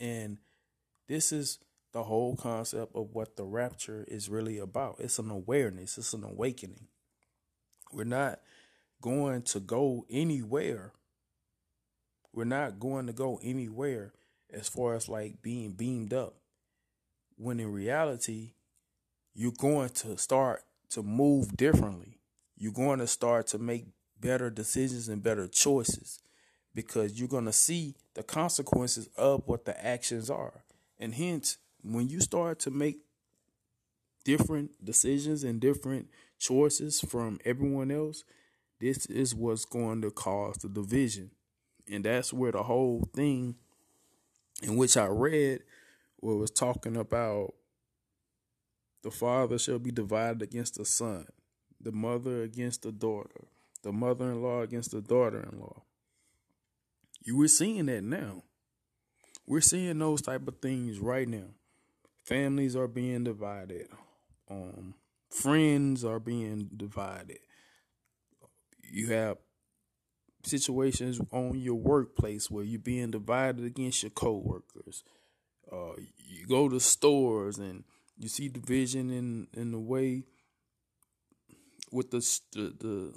And 0.00 0.38
this 1.06 1.32
is 1.32 1.58
the 1.92 2.02
whole 2.02 2.36
concept 2.36 2.94
of 2.94 3.14
what 3.14 3.36
the 3.36 3.44
rapture 3.44 4.04
is 4.08 4.28
really 4.28 4.58
about. 4.58 4.96
It's 4.98 5.18
an 5.18 5.30
awareness, 5.30 5.96
it's 5.96 6.12
an 6.12 6.24
awakening. 6.24 6.88
We're 7.92 8.04
not 8.04 8.40
going 9.00 9.42
to 9.42 9.60
go 9.60 10.04
anywhere. 10.10 10.92
We're 12.32 12.44
not 12.44 12.78
going 12.78 13.06
to 13.06 13.12
go 13.12 13.40
anywhere 13.42 14.12
as 14.52 14.68
far 14.68 14.94
as 14.94 15.08
like 15.08 15.42
being 15.42 15.72
beamed 15.72 16.12
up. 16.12 16.34
When 17.36 17.60
in 17.60 17.72
reality, 17.72 18.52
you're 19.34 19.52
going 19.52 19.90
to 19.90 20.18
start 20.18 20.62
to 20.90 21.02
move 21.02 21.56
differently. 21.56 22.18
You're 22.56 22.72
going 22.72 22.98
to 22.98 23.06
start 23.06 23.46
to 23.48 23.58
make 23.58 23.86
better 24.20 24.50
decisions 24.50 25.08
and 25.08 25.22
better 25.22 25.46
choices 25.46 26.18
because 26.74 27.18
you're 27.18 27.28
going 27.28 27.44
to 27.44 27.52
see 27.52 27.94
the 28.14 28.22
consequences 28.22 29.08
of 29.16 29.42
what 29.46 29.64
the 29.64 29.84
actions 29.84 30.28
are. 30.28 30.64
And 30.98 31.14
hence, 31.14 31.58
when 31.82 32.08
you 32.08 32.20
start 32.20 32.58
to 32.60 32.70
make 32.70 32.98
different 34.24 34.84
decisions 34.84 35.44
and 35.44 35.60
different 35.60 36.08
choices 36.38 37.00
from 37.00 37.38
everyone 37.44 37.90
else, 37.90 38.24
this 38.80 39.06
is 39.06 39.34
what's 39.34 39.64
going 39.64 40.02
to 40.02 40.10
cause 40.10 40.56
the 40.56 40.68
division. 40.68 41.30
And 41.90 42.04
that's 42.04 42.32
where 42.32 42.52
the 42.52 42.62
whole 42.62 43.08
thing 43.14 43.56
in 44.62 44.76
which 44.76 44.96
I 44.96 45.06
read 45.06 45.60
where 46.20 46.36
was 46.36 46.50
talking 46.50 46.96
about 46.96 47.54
the 49.02 49.10
father 49.10 49.58
shall 49.58 49.78
be 49.78 49.90
divided 49.90 50.42
against 50.42 50.74
the 50.74 50.84
son, 50.84 51.26
the 51.80 51.92
mother 51.92 52.42
against 52.42 52.82
the 52.82 52.92
daughter, 52.92 53.46
the 53.82 53.92
mother 53.92 54.30
in 54.30 54.42
law 54.42 54.62
against 54.62 54.90
the 54.90 55.00
daughter 55.00 55.48
in 55.50 55.60
law. 55.60 55.82
You 57.22 57.36
were 57.36 57.48
seeing 57.48 57.86
that 57.86 58.02
now. 58.02 58.42
We're 59.46 59.60
seeing 59.60 59.98
those 59.98 60.22
type 60.22 60.46
of 60.46 60.58
things 60.60 60.98
right 60.98 61.28
now. 61.28 61.54
Families 62.24 62.76
are 62.76 62.88
being 62.88 63.24
divided. 63.24 63.88
Um, 64.50 64.94
friends 65.30 66.04
are 66.04 66.20
being 66.20 66.70
divided. 66.76 67.38
You 68.82 69.08
have 69.08 69.38
situations 70.44 71.20
on 71.30 71.58
your 71.58 71.74
workplace 71.74 72.50
where 72.50 72.64
you're 72.64 72.78
being 72.78 73.10
divided 73.10 73.64
against 73.64 74.02
your 74.02 74.10
coworkers. 74.10 75.04
Uh, 75.70 75.92
you 76.16 76.46
go 76.46 76.68
to 76.68 76.80
stores 76.80 77.58
and 77.58 77.84
you 78.18 78.28
see 78.28 78.48
division 78.48 79.10
in 79.10 79.48
in 79.54 79.72
the 79.72 79.78
way 79.78 80.24
with 81.92 82.10
the 82.10 82.18
the 82.52 82.74
the, 82.80 83.14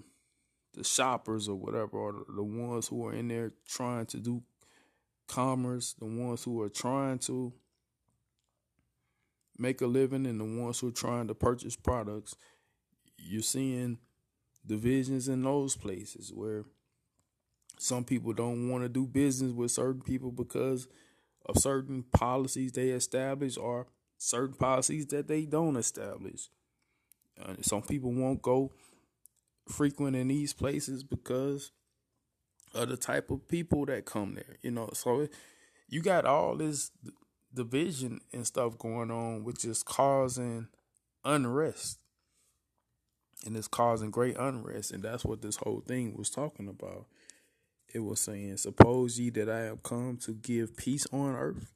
the 0.73 0.83
shoppers 0.83 1.47
or 1.47 1.55
whatever, 1.55 1.97
or 1.97 2.11
the, 2.11 2.33
the 2.35 2.43
ones 2.43 2.87
who 2.87 3.05
are 3.07 3.13
in 3.13 3.29
there 3.29 3.51
trying 3.67 4.05
to 4.07 4.17
do 4.17 4.43
commerce, 5.27 5.93
the 5.93 6.05
ones 6.05 6.43
who 6.43 6.61
are 6.61 6.69
trying 6.69 7.19
to 7.19 7.53
make 9.61 9.81
a 9.81 9.87
living, 9.87 10.25
and 10.25 10.39
the 10.39 10.61
ones 10.61 10.79
who 10.79 10.87
are 10.89 10.91
trying 10.91 11.27
to 11.27 11.35
purchase 11.35 11.75
products. 11.75 12.35
You're 13.17 13.43
seeing 13.43 13.99
divisions 14.65 15.27
in 15.27 15.43
those 15.43 15.75
places 15.75 16.31
where 16.33 16.65
some 17.77 18.03
people 18.03 18.33
don't 18.33 18.69
want 18.69 18.83
to 18.83 18.89
do 18.89 19.05
business 19.05 19.51
with 19.51 19.71
certain 19.71 20.01
people 20.01 20.31
because 20.31 20.87
of 21.45 21.57
certain 21.57 22.03
policies 22.11 22.71
they 22.71 22.89
establish 22.89 23.57
or 23.57 23.87
certain 24.17 24.55
policies 24.55 25.07
that 25.07 25.27
they 25.27 25.45
don't 25.45 25.75
establish. 25.75 26.49
Some 27.61 27.81
people 27.81 28.11
won't 28.11 28.41
go 28.41 28.71
frequent 29.67 30.15
in 30.15 30.27
these 30.27 30.53
places 30.53 31.03
because 31.03 31.71
of 32.73 32.89
the 32.89 32.97
type 32.97 33.31
of 33.31 33.47
people 33.47 33.85
that 33.85 34.05
come 34.05 34.35
there. 34.35 34.57
You 34.61 34.71
know, 34.71 34.89
so 34.93 35.27
you 35.87 36.01
got 36.01 36.25
all 36.25 36.55
this 36.55 36.91
division 37.53 38.21
and 38.31 38.45
stuff 38.45 38.77
going 38.77 39.11
on, 39.11 39.43
which 39.43 39.65
is 39.65 39.83
causing 39.83 40.67
unrest. 41.23 41.99
And 43.45 43.57
it's 43.57 43.67
causing 43.67 44.11
great 44.11 44.37
unrest. 44.37 44.91
And 44.91 45.03
that's 45.03 45.25
what 45.25 45.41
this 45.41 45.55
whole 45.57 45.83
thing 45.87 46.15
was 46.15 46.29
talking 46.29 46.67
about. 46.67 47.07
It 47.93 47.99
was 47.99 48.19
saying, 48.19 48.57
Suppose 48.57 49.19
ye 49.19 49.29
that 49.31 49.49
I 49.49 49.61
have 49.61 49.83
come 49.83 50.17
to 50.23 50.33
give 50.33 50.77
peace 50.77 51.07
on 51.11 51.35
earth. 51.35 51.73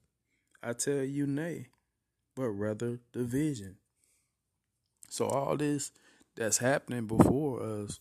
I 0.62 0.74
tell 0.74 1.04
you, 1.04 1.28
nay 1.28 1.68
but 2.36 2.50
rather 2.50 3.00
division. 3.14 3.78
So 5.10 5.28
all 5.28 5.56
this 5.56 5.92
that's 6.36 6.58
happening 6.58 7.08
before 7.08 7.64
us, 7.64 8.00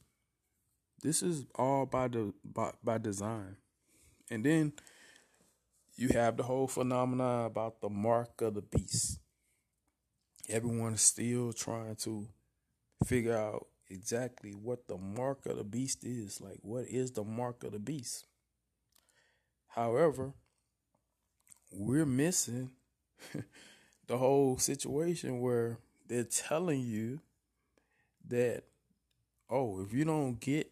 this 1.02 1.22
is 1.22 1.44
all 1.54 1.86
by 1.86 2.08
the 2.08 2.34
by, 2.44 2.72
by 2.82 2.98
design. 2.98 3.56
And 4.30 4.44
then 4.44 4.72
you 5.96 6.08
have 6.08 6.36
the 6.36 6.42
whole 6.42 6.66
phenomenon 6.66 7.46
about 7.46 7.80
the 7.80 7.88
mark 7.88 8.40
of 8.40 8.54
the 8.54 8.62
beast. 8.62 9.20
Everyone 10.48 10.94
is 10.94 11.02
still 11.02 11.52
trying 11.52 11.96
to 11.96 12.28
figure 13.06 13.36
out 13.36 13.66
exactly 13.88 14.52
what 14.52 14.88
the 14.88 14.98
mark 14.98 15.46
of 15.46 15.56
the 15.56 15.64
beast 15.64 16.04
is. 16.04 16.40
Like, 16.40 16.58
what 16.62 16.86
is 16.88 17.12
the 17.12 17.24
mark 17.24 17.64
of 17.64 17.72
the 17.72 17.78
beast? 17.78 18.26
However, 19.68 20.34
we're 21.72 22.06
missing 22.06 22.70
the 24.06 24.18
whole 24.18 24.58
situation 24.58 25.40
where 25.40 25.78
they're 26.06 26.24
telling 26.24 26.80
you 26.80 27.20
that 28.28 28.64
oh 29.50 29.82
if 29.82 29.92
you 29.92 30.04
don't 30.04 30.40
get 30.40 30.70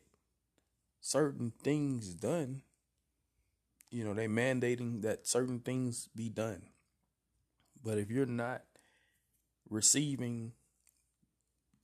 certain 1.01 1.53
things 1.63 2.15
done 2.15 2.63
you 3.93 4.05
know 4.05 4.15
they 4.15 4.27
mandating 4.27 5.03
that 5.03 5.27
certain 5.27 5.61
things 5.61 6.09
be 6.17 6.29
done 6.29 6.63
but 7.85 7.99
if 7.99 8.11
you're 8.11 8.27
not 8.27 8.63
receiving 9.69 10.53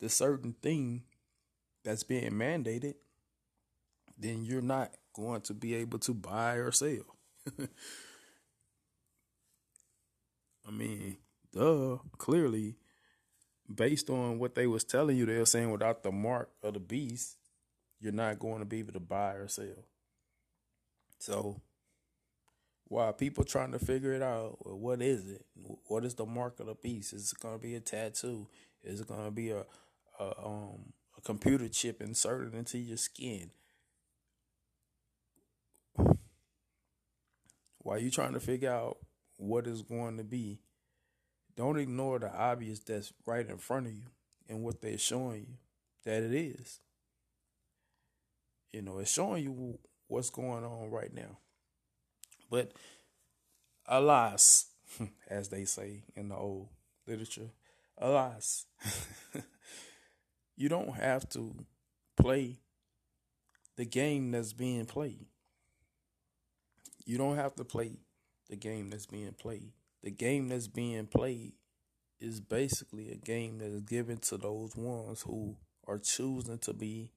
the 0.01 0.09
certain 0.09 0.55
thing 0.63 1.03
that's 1.85 2.03
being 2.03 2.33
mandated 2.33 2.95
then 4.19 4.45
you're 4.45 4.61
not 4.61 4.91
going 5.15 5.41
to 5.41 5.55
be 5.55 5.75
able 5.75 5.99
to 5.99 6.13
buy 6.13 6.55
or 6.55 6.73
sell 6.73 7.17
i 10.67 10.71
mean 10.71 11.17
duh, 11.53 11.99
clearly, 12.17 12.77
based 13.73 14.11
on 14.11 14.39
what 14.39 14.55
they 14.55 14.67
was 14.67 14.85
telling 14.85 15.17
you, 15.17 15.27
they 15.27 15.39
were 15.39 15.47
saying 15.47 15.71
without 15.71 16.03
the 16.03 16.13
mark 16.13 16.51
of 16.63 16.75
the 16.75 16.81
beast, 16.81 17.37
you're 18.01 18.13
not 18.13 18.39
going 18.39 18.61
to 18.61 18.65
be 18.65 18.79
able 18.79 18.93
to 18.93 19.01
buy 19.01 19.33
or 19.33 19.49
sell. 19.49 19.85
So 21.19 21.61
while 22.89 23.13
people 23.13 23.45
trying 23.45 23.73
to 23.73 23.79
figure 23.79 24.13
it 24.13 24.23
out, 24.23 24.57
well, 24.65 24.79
what 24.79 25.03
is 25.03 25.29
it? 25.31 25.45
What 25.87 26.05
is 26.05 26.15
the 26.15 26.25
mark 26.25 26.59
of 26.59 26.67
the 26.67 26.75
beast? 26.75 27.13
Is 27.13 27.33
it 27.33 27.41
going 27.41 27.55
to 27.55 27.63
be 27.63 27.75
a 27.75 27.81
tattoo? 27.81 28.49
Is 28.83 29.01
it 29.01 29.09
going 29.09 29.25
to 29.25 29.31
be 29.31 29.51
a, 29.51 29.65
a 30.19 30.45
um 30.45 30.93
a 31.17 31.21
computer 31.21 31.69
chip 31.69 32.01
inserted 32.01 32.55
into 32.55 32.79
your 32.79 32.97
skin? 32.97 33.51
While 37.79 37.99
you 37.99 38.11
trying 38.11 38.35
to 38.35 38.41
figure 38.41 38.73
out 38.73 38.99
what 39.37 39.67
is 39.67 39.83
going 39.83 40.17
to 40.17 40.25
be, 40.25 40.61
don't 41.57 41.79
ignore 41.79 42.19
the 42.19 42.33
obvious 42.33 42.81
that's 42.81 43.13
right 43.27 43.47
in 43.49 43.59
front 43.59 43.87
of 43.87 43.93
you 43.93 44.07
and 44.49 44.63
what 44.63 44.81
they're 44.81 44.99
showing 44.99 45.41
you 45.41 45.57
that 46.05 46.23
it 46.23 46.35
is. 46.35 46.81
You 48.73 48.83
know, 48.83 48.99
it's 48.99 49.13
showing 49.13 49.43
you 49.43 49.79
what's 50.07 50.31
going 50.31 50.65
on 50.65 50.91
right 50.91 51.13
now. 51.13 51.39
But 52.51 52.73
alas, 53.87 54.67
as 55.31 55.49
they 55.49 55.65
say 55.65 56.05
in 56.17 56.29
the 56.29 56.37
old 56.37 56.69
literature, 57.07 57.51
alas, 57.99 58.67
you 60.57 60.69
don't 60.69 60.95
have 60.95 61.29
to 61.31 61.55
play 62.17 62.57
the 63.77 63.85
game 63.85 64.31
that's 64.31 64.53
being 64.53 64.87
played. 64.87 65.27
You 67.07 67.17
don't 67.17 67.37
have 67.37 67.55
to 67.57 67.65
play 67.65 67.93
the 68.49 68.57
game 68.57 68.91
that's 68.91 69.07
being 69.07 69.33
played. 69.33 69.73
The 70.03 70.11
game 70.11 70.49
that's 70.49 70.69
being 70.69 71.07
played 71.07 71.53
is 72.21 72.41
basically 72.41 73.11
a 73.11 73.17
game 73.17 73.59
that 73.59 73.71
is 73.71 73.83
given 73.83 74.19
to 74.19 74.37
those 74.37 74.77
ones 74.77 75.23
who 75.23 75.57
are 75.87 75.99
choosing 75.99 76.59
to 76.59 76.73
be 76.73 77.13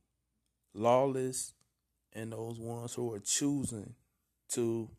lawless 0.73 1.53
and 2.13 2.31
those 2.31 2.59
ones 2.59 2.93
who 2.93 3.13
are 3.13 3.19
choosing 3.19 3.95
to 4.49 4.89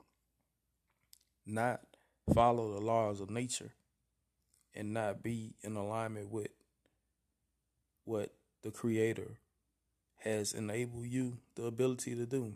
not 1.46 1.80
follow 2.34 2.72
the 2.72 2.80
laws 2.80 3.20
of 3.20 3.30
nature 3.30 3.72
and 4.74 4.94
not 4.94 5.22
be 5.22 5.54
in 5.62 5.76
alignment 5.76 6.30
with 6.30 6.50
what 8.04 8.30
the 8.62 8.70
creator 8.70 9.38
has 10.18 10.52
enabled 10.52 11.06
you 11.06 11.38
the 11.56 11.64
ability 11.64 12.14
to 12.14 12.26
do. 12.26 12.54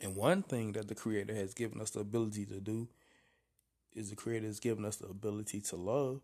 And 0.00 0.14
one 0.14 0.42
thing 0.42 0.72
that 0.72 0.88
the 0.88 0.94
creator 0.94 1.34
has 1.34 1.54
given 1.54 1.80
us 1.80 1.90
the 1.90 2.00
ability 2.00 2.44
to 2.46 2.60
do 2.60 2.88
is 3.94 4.10
the 4.10 4.16
creator 4.16 4.46
has 4.46 4.60
given 4.60 4.84
us 4.84 4.96
the 4.96 5.08
ability 5.08 5.60
to 5.62 5.76
love. 5.76 6.20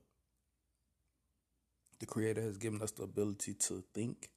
The 2.00 2.06
creator 2.06 2.42
has 2.42 2.58
given 2.58 2.82
us 2.82 2.90
the 2.90 3.04
ability 3.04 3.54
to 3.54 3.82
think. 3.94 4.30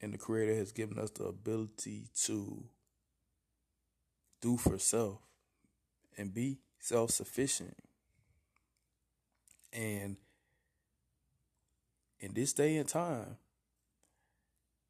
And 0.00 0.12
the 0.12 0.18
creator 0.18 0.54
has 0.54 0.70
given 0.70 0.98
us 0.98 1.10
the 1.10 1.24
ability 1.24 2.08
to 2.26 2.64
do 4.40 4.56
for 4.56 4.78
self 4.78 5.27
and 6.18 6.34
be 6.34 6.58
self 6.80 7.10
sufficient. 7.12 7.76
And 9.72 10.16
in 12.20 12.34
this 12.34 12.52
day 12.52 12.76
and 12.76 12.88
time, 12.88 13.36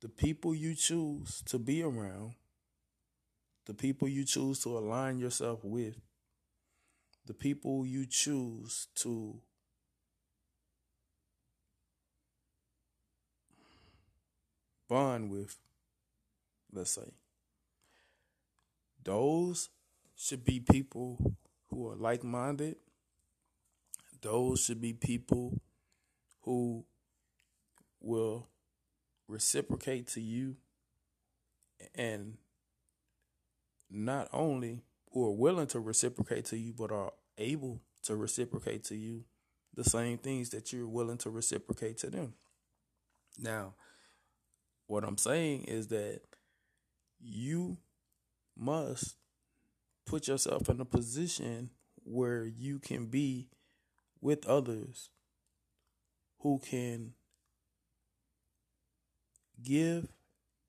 the 0.00 0.08
people 0.08 0.54
you 0.54 0.74
choose 0.74 1.42
to 1.46 1.58
be 1.58 1.82
around, 1.82 2.34
the 3.66 3.74
people 3.74 4.08
you 4.08 4.24
choose 4.24 4.60
to 4.60 4.78
align 4.78 5.18
yourself 5.18 5.62
with, 5.62 6.00
the 7.26 7.34
people 7.34 7.84
you 7.84 8.06
choose 8.06 8.86
to 8.96 9.40
bond 14.88 15.30
with, 15.30 15.56
let's 16.72 16.92
say, 16.92 17.12
those 19.04 19.68
should 20.18 20.44
be 20.44 20.58
people 20.58 21.36
who 21.70 21.88
are 21.88 21.94
like 21.94 22.24
minded. 22.24 22.76
Those 24.20 24.64
should 24.64 24.80
be 24.80 24.92
people 24.92 25.60
who 26.42 26.84
will 28.00 28.48
reciprocate 29.28 30.08
to 30.08 30.20
you 30.20 30.56
and 31.94 32.36
not 33.88 34.28
only 34.32 34.82
who 35.12 35.24
are 35.24 35.32
willing 35.32 35.68
to 35.68 35.78
reciprocate 35.78 36.46
to 36.46 36.58
you, 36.58 36.72
but 36.76 36.90
are 36.90 37.12
able 37.38 37.80
to 38.02 38.16
reciprocate 38.16 38.84
to 38.84 38.96
you 38.96 39.24
the 39.74 39.84
same 39.84 40.18
things 40.18 40.50
that 40.50 40.72
you're 40.72 40.88
willing 40.88 41.18
to 41.18 41.30
reciprocate 41.30 41.98
to 41.98 42.10
them. 42.10 42.34
Now, 43.38 43.74
what 44.88 45.04
I'm 45.04 45.18
saying 45.18 45.64
is 45.64 45.88
that 45.88 46.22
you 47.20 47.78
must 48.56 49.14
put 50.08 50.26
yourself 50.26 50.68
in 50.68 50.80
a 50.80 50.84
position 50.84 51.70
where 52.02 52.44
you 52.44 52.78
can 52.78 53.06
be 53.06 53.48
with 54.20 54.46
others 54.46 55.10
who 56.40 56.58
can 56.58 57.12
give 59.62 60.08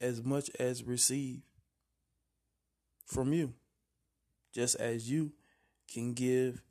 as 0.01 0.23
much 0.23 0.49
as 0.59 0.83
receive 0.83 1.41
from 3.05 3.33
you, 3.33 3.53
just 4.53 4.75
as 4.75 5.09
you 5.09 5.31
can 5.91 6.13
give 6.13 6.61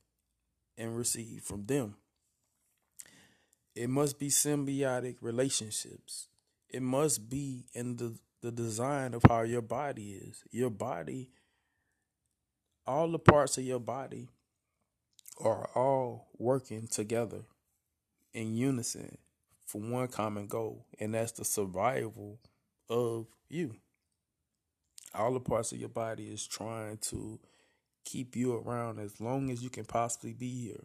and 0.76 0.96
receive 0.96 1.42
from 1.42 1.64
them. 1.66 1.96
It 3.74 3.88
must 3.88 4.18
be 4.18 4.28
symbiotic 4.28 5.16
relationships. 5.20 6.28
It 6.68 6.82
must 6.82 7.30
be 7.30 7.66
in 7.72 7.96
the, 7.96 8.18
the 8.42 8.50
design 8.50 9.14
of 9.14 9.22
how 9.28 9.42
your 9.42 9.62
body 9.62 10.20
is. 10.20 10.42
Your 10.50 10.70
body 10.70 11.30
all 12.88 13.06
the 13.06 13.18
parts 13.18 13.58
of 13.58 13.64
your 13.64 13.78
body 13.78 14.28
are 15.38 15.68
all 15.74 16.28
working 16.38 16.88
together 16.88 17.42
in 18.32 18.56
unison 18.56 19.18
for 19.66 19.78
one 19.78 20.08
common 20.08 20.46
goal, 20.46 20.86
and 20.98 21.12
that's 21.12 21.32
the 21.32 21.44
survival 21.44 22.40
of 22.88 23.26
you. 23.50 23.74
All 25.14 25.34
the 25.34 25.40
parts 25.40 25.70
of 25.70 25.78
your 25.78 25.90
body 25.90 26.28
is 26.28 26.46
trying 26.46 26.96
to 27.08 27.38
keep 28.06 28.34
you 28.34 28.56
around 28.56 28.98
as 29.00 29.20
long 29.20 29.50
as 29.50 29.62
you 29.62 29.68
can 29.68 29.84
possibly 29.84 30.32
be 30.32 30.48
here 30.48 30.84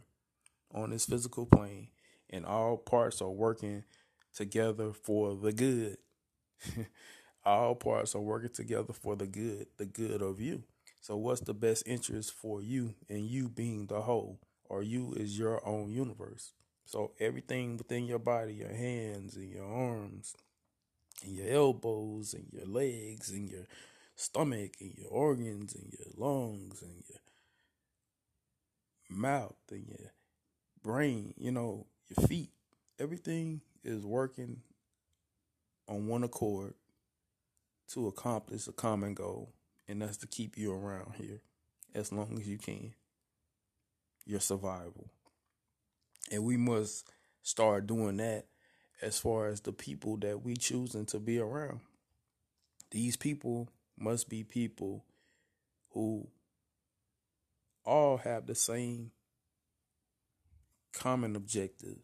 on 0.73 0.89
this 0.89 1.05
physical 1.05 1.45
plane, 1.45 1.87
and 2.29 2.45
all 2.45 2.75
parts 2.75 3.21
are 3.21 3.29
working 3.29 3.85
together 4.35 4.91
for 4.91 5.35
the 5.35 5.53
good. 5.53 5.97
all 7.45 7.75
parts 7.75 8.13
are 8.13 8.21
working 8.21 8.49
together 8.49 8.91
for 8.91 9.15
the 9.15 9.27
good, 9.27 9.67
the 9.77 9.85
good 9.85 10.21
of 10.21 10.41
you. 10.41 10.63
So, 11.03 11.17
what's 11.17 11.41
the 11.41 11.53
best 11.53 11.83
interest 11.85 12.31
for 12.31 12.61
you 12.61 12.95
and 13.09 13.27
you 13.27 13.49
being 13.49 13.87
the 13.87 14.03
whole, 14.03 14.39
or 14.63 14.81
you 14.81 15.13
is 15.17 15.37
your 15.37 15.59
own 15.67 15.91
universe? 15.91 16.53
So, 16.85 17.11
everything 17.19 17.75
within 17.75 18.05
your 18.05 18.19
body, 18.19 18.53
your 18.53 18.73
hands 18.73 19.35
and 19.35 19.51
your 19.51 19.65
arms, 19.65 20.33
and 21.21 21.35
your 21.35 21.49
elbows 21.49 22.33
and 22.33 22.47
your 22.53 22.65
legs 22.65 23.31
and 23.31 23.49
your 23.49 23.67
stomach 24.15 24.75
and 24.79 24.93
your 24.97 25.09
organs 25.09 25.75
and 25.75 25.91
your 25.91 26.07
lungs 26.15 26.81
and 26.81 27.03
your 27.09 27.19
mouth 29.09 29.57
and 29.71 29.85
your 29.85 30.13
brain, 30.81 31.33
you 31.37 31.51
know, 31.51 31.85
your 32.07 32.25
feet, 32.29 32.51
everything 32.97 33.59
is 33.83 34.05
working 34.05 34.61
on 35.85 36.07
one 36.07 36.23
accord 36.23 36.75
to 37.89 38.07
accomplish 38.07 38.67
a 38.67 38.71
common 38.71 39.13
goal 39.13 39.51
and 39.87 40.01
that's 40.01 40.17
to 40.17 40.27
keep 40.27 40.57
you 40.57 40.73
around 40.73 41.15
here 41.15 41.41
as 41.93 42.11
long 42.11 42.37
as 42.39 42.47
you 42.47 42.57
can. 42.57 42.93
Your 44.25 44.39
survival. 44.39 45.09
And 46.31 46.43
we 46.43 46.57
must 46.57 47.09
start 47.41 47.87
doing 47.87 48.17
that 48.17 48.45
as 49.01 49.19
far 49.19 49.47
as 49.47 49.59
the 49.61 49.73
people 49.73 50.17
that 50.17 50.43
we 50.43 50.55
choosing 50.55 51.05
to 51.07 51.19
be 51.19 51.39
around. 51.39 51.81
These 52.91 53.17
people 53.17 53.69
must 53.97 54.29
be 54.29 54.43
people 54.43 55.03
who 55.89 56.27
all 57.83 58.17
have 58.17 58.45
the 58.47 58.55
same 58.55 59.11
common 60.93 61.35
objective, 61.35 61.97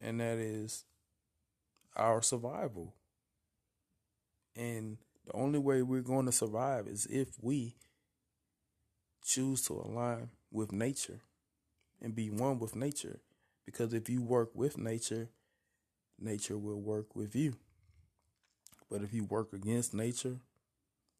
and 0.00 0.20
that 0.20 0.38
is 0.38 0.84
our 1.94 2.22
survival. 2.22 2.94
And 4.56 4.98
the 5.26 5.32
only 5.32 5.58
way 5.58 5.82
we're 5.82 6.02
going 6.02 6.26
to 6.26 6.32
survive 6.32 6.86
is 6.86 7.06
if 7.06 7.28
we 7.40 7.76
choose 9.24 9.62
to 9.62 9.74
align 9.74 10.28
with 10.50 10.72
nature 10.72 11.20
and 12.00 12.14
be 12.14 12.30
one 12.30 12.58
with 12.58 12.76
nature. 12.76 13.20
Because 13.64 13.94
if 13.94 14.10
you 14.10 14.22
work 14.22 14.50
with 14.54 14.76
nature, 14.76 15.30
nature 16.18 16.58
will 16.58 16.80
work 16.80 17.16
with 17.16 17.34
you. 17.34 17.56
But 18.90 19.02
if 19.02 19.14
you 19.14 19.24
work 19.24 19.52
against 19.52 19.94
nature, 19.94 20.36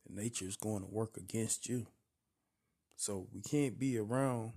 nature 0.08 0.44
is 0.44 0.56
going 0.56 0.82
to 0.82 0.90
work 0.90 1.16
against 1.16 1.68
you. 1.68 1.86
So 2.96 3.26
we 3.32 3.40
can't 3.40 3.78
be 3.78 3.98
around 3.98 4.52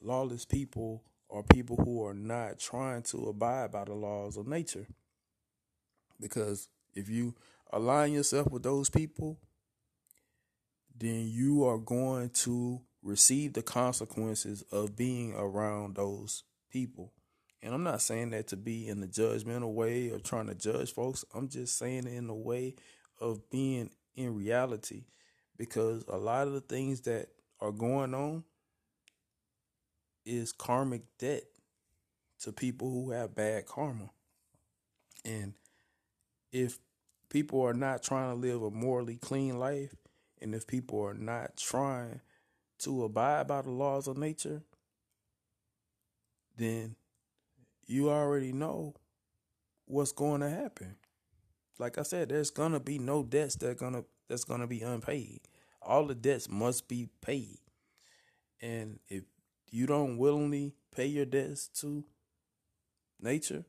lawless 0.00 0.44
people 0.44 1.02
or 1.28 1.42
people 1.42 1.76
who 1.76 2.04
are 2.04 2.14
not 2.14 2.58
trying 2.58 3.02
to 3.02 3.28
abide 3.28 3.72
by 3.72 3.84
the 3.84 3.94
laws 3.94 4.36
of 4.36 4.46
nature. 4.46 4.86
Because 6.20 6.68
if 6.94 7.08
you 7.08 7.34
align 7.72 8.12
yourself 8.12 8.50
with 8.50 8.62
those 8.62 8.90
people, 8.90 9.38
then 10.96 11.26
you 11.28 11.64
are 11.64 11.78
going 11.78 12.30
to 12.30 12.80
receive 13.02 13.52
the 13.52 13.62
consequences 13.62 14.62
of 14.72 14.96
being 14.96 15.34
around 15.34 15.96
those 15.96 16.44
people. 16.70 17.12
And 17.62 17.74
I'm 17.74 17.82
not 17.82 18.02
saying 18.02 18.30
that 18.30 18.48
to 18.48 18.56
be 18.56 18.88
in 18.88 19.00
the 19.00 19.06
judgmental 19.06 19.72
way 19.72 20.10
of 20.10 20.22
trying 20.22 20.46
to 20.46 20.54
judge 20.54 20.92
folks. 20.92 21.24
I'm 21.34 21.48
just 21.48 21.78
saying 21.78 22.06
it 22.06 22.14
in 22.14 22.26
the 22.26 22.34
way 22.34 22.76
of 23.20 23.50
being 23.50 23.90
in 24.14 24.34
reality 24.34 25.04
because 25.56 26.04
a 26.08 26.16
lot 26.16 26.46
of 26.46 26.52
the 26.52 26.60
things 26.60 27.02
that 27.02 27.28
are 27.60 27.72
going 27.72 28.14
on 28.14 28.44
is 30.24 30.52
karmic 30.52 31.02
debt 31.18 31.44
to 32.40 32.52
people 32.52 32.90
who 32.90 33.10
have 33.10 33.34
bad 33.34 33.66
karma. 33.66 34.10
And 35.24 35.54
if 36.52 36.78
people 37.28 37.62
are 37.62 37.74
not 37.74 38.02
trying 38.02 38.30
to 38.30 38.40
live 38.40 38.62
a 38.62 38.70
morally 38.70 39.16
clean 39.16 39.58
life, 39.58 39.94
and 40.40 40.54
if 40.54 40.66
people 40.66 41.00
are 41.02 41.14
not 41.14 41.56
trying 41.56 42.20
to 42.80 43.04
abide 43.04 43.46
by 43.46 43.62
the 43.62 43.70
laws 43.70 44.06
of 44.06 44.18
nature, 44.18 44.62
then 46.56 46.96
you 47.86 48.10
already 48.10 48.52
know 48.52 48.94
what's 49.86 50.12
going 50.12 50.40
to 50.40 50.50
happen. 50.50 50.96
Like 51.78 51.98
I 51.98 52.02
said, 52.02 52.30
there's 52.30 52.50
gonna 52.50 52.80
be 52.80 52.98
no 52.98 53.22
debts 53.22 53.56
that 53.56 53.78
gonna 53.78 54.04
that's 54.28 54.44
gonna 54.44 54.66
be 54.66 54.80
unpaid. 54.80 55.40
All 55.82 56.06
the 56.06 56.14
debts 56.14 56.48
must 56.48 56.88
be 56.88 57.08
paid. 57.20 57.58
And 58.60 58.98
if 59.08 59.24
you 59.70 59.86
don't 59.86 60.16
willingly 60.16 60.72
pay 60.94 61.06
your 61.06 61.26
debts 61.26 61.68
to 61.80 62.04
nature, 63.20 63.64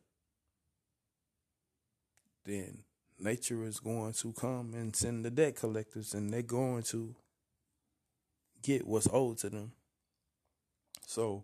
then 2.45 2.80
nature 3.20 3.63
is 3.63 3.80
going 3.80 4.13
to 4.13 4.34
come 4.34 4.74
and 4.74 4.95
send 4.95 5.26
the 5.26 5.32
debt 5.32 5.55
collectors 5.55 6.13
and 6.13 6.32
they're 6.32 6.41
going 6.41 6.84
to 6.84 7.15
get 8.61 8.86
what's 8.88 9.07
owed 9.11 9.38
to 9.39 9.49
them. 9.49 9.72
So 11.05 11.43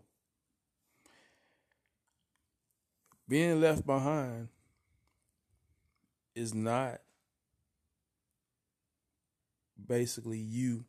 being 3.28 3.62
left 3.62 3.86
behind 3.86 4.50
is 6.36 6.54
not 6.54 7.00
basically 9.88 10.40
you 10.40 10.86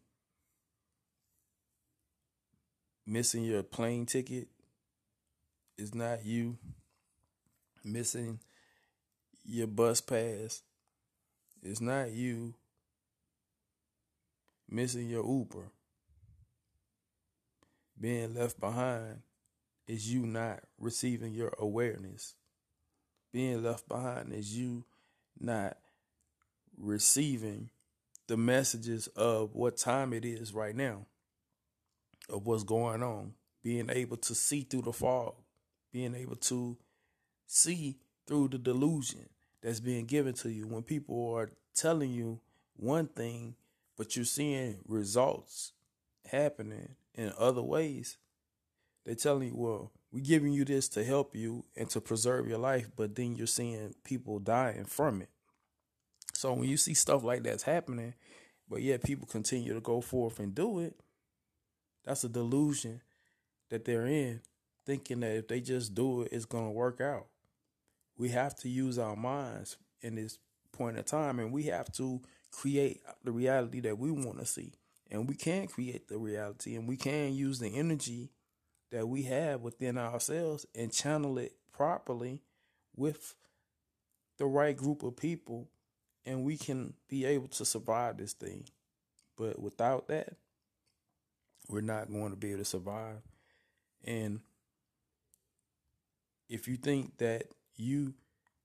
missing 3.06 3.44
your 3.44 3.62
plane 3.62 4.06
ticket 4.06 4.48
it's 5.76 5.94
not 5.94 6.24
you 6.24 6.56
missing 7.84 8.38
your 9.44 9.66
bus 9.66 10.00
pass 10.00 10.62
it's 11.64 11.80
not 11.80 12.12
you 12.12 12.54
missing 14.68 15.08
your 15.08 15.24
uber 15.24 15.70
being 18.00 18.34
left 18.34 18.60
behind. 18.60 19.20
Is 19.86 20.10
you 20.12 20.24
not 20.26 20.60
receiving 20.78 21.34
your 21.34 21.52
awareness. 21.58 22.34
Being 23.32 23.62
left 23.62 23.86
behind 23.88 24.32
is 24.32 24.56
you 24.56 24.84
not 25.38 25.76
receiving 26.78 27.68
the 28.26 28.36
messages 28.36 29.08
of 29.08 29.54
what 29.54 29.76
time 29.76 30.14
it 30.14 30.24
is 30.24 30.54
right 30.54 30.74
now, 30.74 31.06
of 32.30 32.46
what's 32.46 32.62
going 32.62 33.02
on, 33.02 33.34
being 33.62 33.90
able 33.90 34.16
to 34.16 34.34
see 34.34 34.62
through 34.62 34.82
the 34.82 34.92
fog, 34.92 35.34
being 35.92 36.14
able 36.14 36.36
to 36.36 36.78
see 37.46 37.98
through 38.26 38.48
the 38.48 38.58
delusion 38.58 39.28
that's 39.64 39.80
being 39.80 40.04
given 40.04 40.34
to 40.34 40.50
you 40.50 40.66
when 40.66 40.82
people 40.82 41.32
are 41.34 41.48
telling 41.74 42.10
you 42.10 42.38
one 42.76 43.06
thing, 43.06 43.54
but 43.96 44.14
you're 44.14 44.26
seeing 44.26 44.76
results 44.86 45.72
happening 46.30 46.96
in 47.14 47.32
other 47.38 47.62
ways. 47.62 48.18
They're 49.06 49.14
telling 49.14 49.48
you, 49.48 49.54
well, 49.56 49.90
we're 50.12 50.20
giving 50.20 50.52
you 50.52 50.66
this 50.66 50.88
to 50.90 51.02
help 51.02 51.34
you 51.34 51.64
and 51.76 51.88
to 51.90 52.00
preserve 52.02 52.46
your 52.46 52.58
life, 52.58 52.90
but 52.94 53.14
then 53.14 53.36
you're 53.36 53.46
seeing 53.46 53.94
people 54.04 54.38
dying 54.38 54.84
from 54.84 55.22
it. 55.22 55.30
So 56.34 56.52
when 56.52 56.68
you 56.68 56.76
see 56.76 56.94
stuff 56.94 57.24
like 57.24 57.42
that's 57.42 57.62
happening, 57.62 58.12
but 58.68 58.82
yet 58.82 59.02
people 59.02 59.26
continue 59.26 59.72
to 59.72 59.80
go 59.80 60.02
forth 60.02 60.40
and 60.40 60.54
do 60.54 60.80
it, 60.80 61.00
that's 62.04 62.24
a 62.24 62.28
delusion 62.28 63.00
that 63.70 63.86
they're 63.86 64.06
in, 64.06 64.42
thinking 64.84 65.20
that 65.20 65.36
if 65.36 65.48
they 65.48 65.60
just 65.60 65.94
do 65.94 66.20
it, 66.22 66.28
it's 66.32 66.44
going 66.44 66.66
to 66.66 66.70
work 66.70 67.00
out. 67.00 67.28
We 68.16 68.28
have 68.30 68.54
to 68.56 68.68
use 68.68 68.98
our 68.98 69.16
minds 69.16 69.76
in 70.00 70.14
this 70.14 70.38
point 70.72 70.98
of 70.98 71.04
time, 71.04 71.38
and 71.38 71.52
we 71.52 71.64
have 71.64 71.92
to 71.94 72.20
create 72.50 73.02
the 73.24 73.32
reality 73.32 73.80
that 73.80 73.98
we 73.98 74.10
want 74.10 74.38
to 74.38 74.46
see. 74.46 74.72
And 75.10 75.28
we 75.28 75.34
can 75.34 75.66
create 75.66 76.08
the 76.08 76.18
reality, 76.18 76.76
and 76.76 76.88
we 76.88 76.96
can 76.96 77.34
use 77.34 77.58
the 77.58 77.68
energy 77.68 78.30
that 78.90 79.08
we 79.08 79.22
have 79.24 79.60
within 79.60 79.98
ourselves 79.98 80.66
and 80.74 80.92
channel 80.92 81.38
it 81.38 81.52
properly 81.72 82.40
with 82.96 83.34
the 84.38 84.46
right 84.46 84.76
group 84.76 85.02
of 85.02 85.16
people 85.16 85.68
and 86.26 86.44
we 86.44 86.56
can 86.56 86.94
be 87.08 87.24
able 87.24 87.48
to 87.48 87.64
survive 87.64 88.16
this 88.16 88.32
thing. 88.32 88.64
But 89.36 89.60
without 89.60 90.08
that, 90.08 90.34
we're 91.68 91.80
not 91.80 92.10
going 92.10 92.30
to 92.30 92.36
be 92.36 92.50
able 92.50 92.58
to 92.60 92.64
survive. 92.64 93.22
And 94.04 94.40
if 96.48 96.68
you 96.68 96.76
think 96.76 97.18
that 97.18 97.44
you 97.76 98.14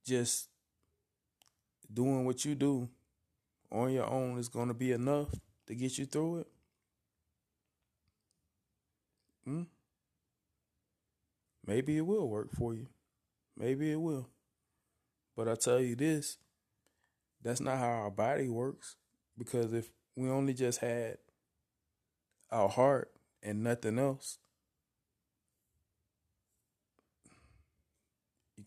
just 0.05 0.49
doing 1.91 2.25
what 2.25 2.45
you 2.45 2.55
do 2.55 2.89
on 3.71 3.91
your 3.91 4.09
own 4.09 4.37
is 4.37 4.49
going 4.49 4.67
to 4.67 4.73
be 4.73 4.91
enough 4.91 5.29
to 5.67 5.75
get 5.75 5.97
you 5.97 6.05
through 6.05 6.39
it, 6.39 6.47
hmm? 9.45 9.63
maybe 11.65 11.97
it 11.97 12.05
will 12.05 12.27
work 12.27 12.51
for 12.51 12.73
you. 12.73 12.87
Maybe 13.57 13.91
it 13.91 13.99
will. 14.01 14.29
But 15.35 15.47
I 15.47 15.55
tell 15.55 15.79
you 15.79 15.95
this 15.95 16.37
that's 17.41 17.61
not 17.61 17.77
how 17.77 17.89
our 17.89 18.11
body 18.11 18.49
works. 18.49 18.95
Because 19.37 19.73
if 19.73 19.89
we 20.15 20.29
only 20.29 20.53
just 20.53 20.79
had 20.79 21.17
our 22.51 22.67
heart 22.67 23.11
and 23.41 23.63
nothing 23.63 23.97
else, 23.97 24.37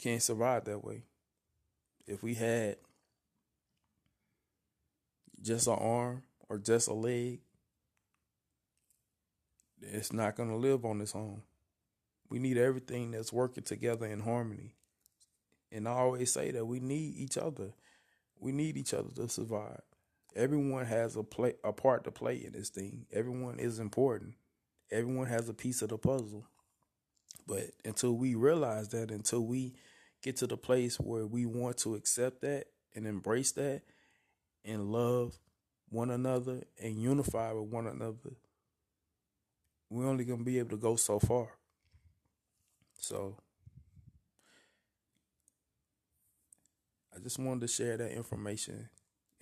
can't 0.03 0.23
survive 0.23 0.65
that 0.65 0.85
way. 0.85 1.05
If 2.07 2.23
we 2.23 2.35
had 2.35 2.77
just 5.41 5.67
an 5.67 5.75
arm 5.75 6.23
or 6.49 6.59
just 6.59 6.89
a 6.89 6.93
leg, 6.93 7.41
it's 9.81 10.13
not 10.13 10.37
going 10.37 10.49
to 10.49 10.57
live 10.57 10.85
on 10.85 11.01
its 11.01 11.15
own. 11.15 11.43
We 12.29 12.39
need 12.39 12.59
everything 12.59 13.11
that's 13.13 13.33
working 13.33 13.65
together 13.65 14.07
in 14.07 14.21
harmony. 14.21 14.75
And 15.71 15.89
I 15.89 15.93
always 15.93 16.33
say 16.33 16.51
that 16.51 16.67
we 16.67 16.81
need 16.81 17.17
each 17.17 17.39
other. 17.39 17.73
We 18.39 18.53
need 18.53 18.77
each 18.77 18.95
other 18.95 19.11
to 19.17 19.29
survive. 19.29 19.83
Everyone 20.35 20.87
has 20.87 21.17
a 21.17 21.23
play 21.23 21.55
a 21.63 21.73
part 21.73 22.05
to 22.05 22.11
play 22.11 22.37
in 22.37 22.53
this 22.53 22.71
thing. 22.71 23.07
Everyone 23.13 23.59
is 23.59 23.79
important. 23.79 24.35
Everyone 24.91 25.27
has 25.27 25.49
a 25.49 25.55
piece 25.55 25.83
of 25.83 25.91
the 25.91 25.99
puzzle. 25.99 26.47
But 27.47 27.71
until 27.85 28.13
we 28.13 28.35
realize 28.35 28.89
that, 28.91 29.11
until 29.11 29.41
we 29.41 29.75
get 30.23 30.37
to 30.37 30.47
the 30.47 30.57
place 30.57 30.99
where 31.01 31.27
we 31.27 31.47
want 31.47 31.79
to 31.79 31.95
accept 31.95 32.41
that 32.43 32.67
and 32.95 33.07
embrace 33.07 33.53
that 33.53 33.83
and 34.65 34.93
love 34.93 35.35
one 35.91 36.11
another 36.11 36.63
and 36.83 37.03
unify 37.03 37.53
with 37.53 37.69
one 37.69 37.87
another, 37.87 38.37
we're 39.91 40.09
only 40.09 40.25
going 40.25 40.39
to 40.39 40.45
be 40.45 40.59
able 40.59 40.71
to 40.71 40.77
go 40.77 40.97
so 40.97 41.19
far. 41.19 41.49
So 42.97 43.37
I 47.15 47.19
just 47.19 47.39
wanted 47.39 47.63
to 47.63 47.69
share 47.69 47.97
that 47.97 48.13
information. 48.13 48.89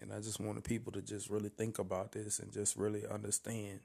And 0.01 0.13
I 0.13 0.21
just 0.21 0.41
wanted 0.41 0.65
people 0.65 0.93
to 0.93 1.03
just 1.03 1.29
really 1.29 1.51
think 1.51 1.79
about 1.79 2.13
this 2.13 2.39
and 2.39 2.51
just 2.51 2.77
really 2.77 3.07
understand 3.07 3.81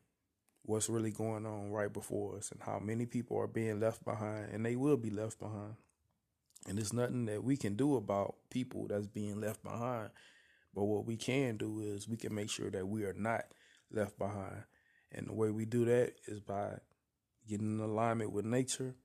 what's 0.64 0.90
really 0.90 1.12
going 1.12 1.46
on 1.46 1.72
right 1.72 1.92
before 1.92 2.38
us 2.38 2.52
and 2.52 2.62
how 2.62 2.80
many 2.80 3.06
people 3.06 3.38
are 3.38 3.48
being 3.48 3.80
left 3.80 4.04
behind 4.06 4.50
and 4.52 4.66
they 4.66 4.78
will 4.78 4.98
be 4.98 5.10
left 5.10 5.40
behind. 5.40 5.76
And 6.68 6.80
it's 6.80 6.94
nothing 6.94 7.26
that 7.26 7.44
we 7.44 7.58
can 7.58 7.76
do 7.76 7.96
about 7.96 8.36
people 8.50 8.88
that's 8.88 9.08
being 9.08 9.40
left 9.40 9.64
behind. 9.64 10.10
But 10.74 10.86
what 10.86 11.06
we 11.06 11.16
can 11.16 11.58
do 11.58 11.80
is 11.80 12.10
we 12.10 12.18
can 12.18 12.34
make 12.34 12.50
sure 12.50 12.72
that 12.72 12.88
we 12.88 13.04
are 13.04 13.14
not 13.14 13.46
left 13.92 14.18
behind. 14.18 14.64
And 15.12 15.28
the 15.28 15.34
way 15.34 15.50
we 15.52 15.66
do 15.66 15.86
that 15.86 16.14
is 16.28 16.40
by 16.40 16.80
getting 17.48 17.76
in 17.76 17.80
alignment 17.80 18.32
with 18.32 18.46
nature, 18.46 18.96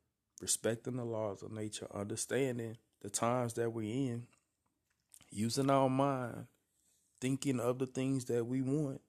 respecting 0.41 0.97
the 0.97 1.05
laws 1.05 1.43
of 1.43 1.53
nature, 1.53 1.87
understanding 1.95 2.79
the 3.03 3.11
times 3.11 3.55
that 3.55 3.71
we're 3.71 3.83
in, 3.83 4.27
using 5.31 5.71
our 5.71 5.89
mind, 5.89 6.47
thinking 7.21 7.61
of 7.61 7.79
the 7.79 7.87
things 7.87 8.25
that 8.27 8.47
we 8.47 8.63
want. 8.63 9.01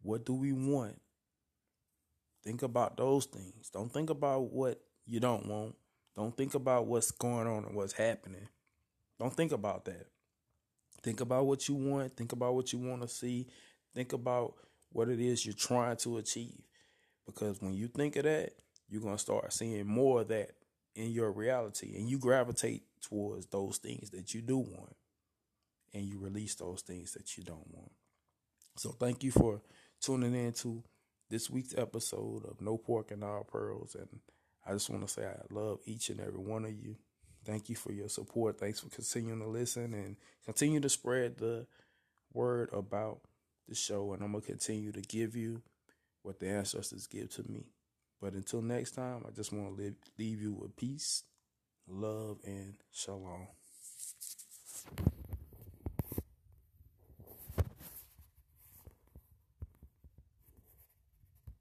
What 0.00 0.24
do 0.24 0.32
we 0.32 0.52
want? 0.52 1.00
Think 2.42 2.62
about 2.62 2.96
those 2.96 3.26
things. 3.26 3.70
Don't 3.70 3.92
think 3.92 4.10
about 4.10 4.50
what 4.50 4.80
you 5.06 5.20
don't 5.20 5.46
want. 5.46 5.76
Don't 6.16 6.36
think 6.36 6.54
about 6.54 6.86
what's 6.86 7.10
going 7.10 7.46
on 7.46 7.64
and 7.64 7.74
what's 7.74 7.94
happening. 7.94 8.48
Don't 9.18 9.34
think 9.34 9.52
about 9.52 9.84
that. 9.86 10.06
Think 11.02 11.20
about 11.20 11.46
what 11.46 11.68
you 11.68 11.74
want. 11.74 12.16
Think 12.16 12.32
about 12.32 12.54
what 12.54 12.72
you 12.72 12.78
want 12.78 13.02
to 13.02 13.08
see. 13.08 13.46
Think 13.94 14.12
about 14.12 14.54
what 14.90 15.08
it 15.08 15.20
is 15.20 15.44
you're 15.44 15.54
trying 15.54 15.96
to 15.98 16.18
achieve. 16.18 16.62
Because 17.26 17.60
when 17.60 17.74
you 17.74 17.88
think 17.88 18.16
of 18.16 18.24
that, 18.24 18.52
you're 18.88 19.00
going 19.00 19.16
to 19.16 19.20
start 19.22 19.52
seeing 19.52 19.86
more 19.86 20.20
of 20.20 20.28
that 20.28 20.50
in 20.94 21.10
your 21.10 21.32
reality 21.32 21.96
and 21.96 22.08
you 22.08 22.18
gravitate 22.18 22.82
towards 23.00 23.46
those 23.46 23.78
things 23.78 24.10
that 24.10 24.34
you 24.34 24.42
do 24.42 24.58
want 24.58 24.94
and 25.94 26.04
you 26.04 26.18
release 26.18 26.54
those 26.54 26.82
things 26.82 27.12
that 27.12 27.36
you 27.36 27.42
don't 27.42 27.70
want. 27.70 27.92
So 28.76 28.90
thank 28.90 29.22
you 29.22 29.30
for 29.30 29.62
tuning 30.00 30.34
in 30.34 30.52
to 30.54 30.82
this 31.30 31.48
week's 31.48 31.74
episode 31.76 32.44
of 32.44 32.60
No 32.60 32.76
Pork 32.76 33.10
and 33.10 33.24
All 33.24 33.44
Pearls. 33.44 33.94
And 33.98 34.20
I 34.66 34.72
just 34.72 34.90
want 34.90 35.06
to 35.06 35.12
say 35.12 35.24
I 35.24 35.54
love 35.54 35.80
each 35.84 36.10
and 36.10 36.20
every 36.20 36.40
one 36.40 36.64
of 36.64 36.72
you. 36.72 36.96
Thank 37.44 37.68
you 37.68 37.76
for 37.76 37.92
your 37.92 38.08
support. 38.08 38.58
Thanks 38.58 38.80
for 38.80 38.88
continuing 38.88 39.40
to 39.40 39.48
listen 39.48 39.94
and 39.94 40.16
continue 40.44 40.80
to 40.80 40.88
spread 40.88 41.38
the 41.38 41.66
word 42.32 42.70
about 42.72 43.20
the 43.68 43.74
show. 43.74 44.12
And 44.12 44.22
I'm 44.22 44.32
going 44.32 44.42
to 44.42 44.48
continue 44.48 44.92
to 44.92 45.00
give 45.00 45.34
you 45.34 45.62
what 46.22 46.38
the 46.38 46.48
ancestors 46.48 47.06
give 47.06 47.30
to 47.30 47.50
me. 47.50 47.66
But 48.20 48.34
until 48.34 48.62
next 48.62 48.92
time, 48.92 49.24
I 49.26 49.30
just 49.34 49.52
want 49.52 49.76
to 49.76 49.94
leave 50.16 50.40
you 50.40 50.52
with 50.52 50.76
peace, 50.76 51.24
love, 51.88 52.38
and 52.44 52.74
shalom. 52.92 53.48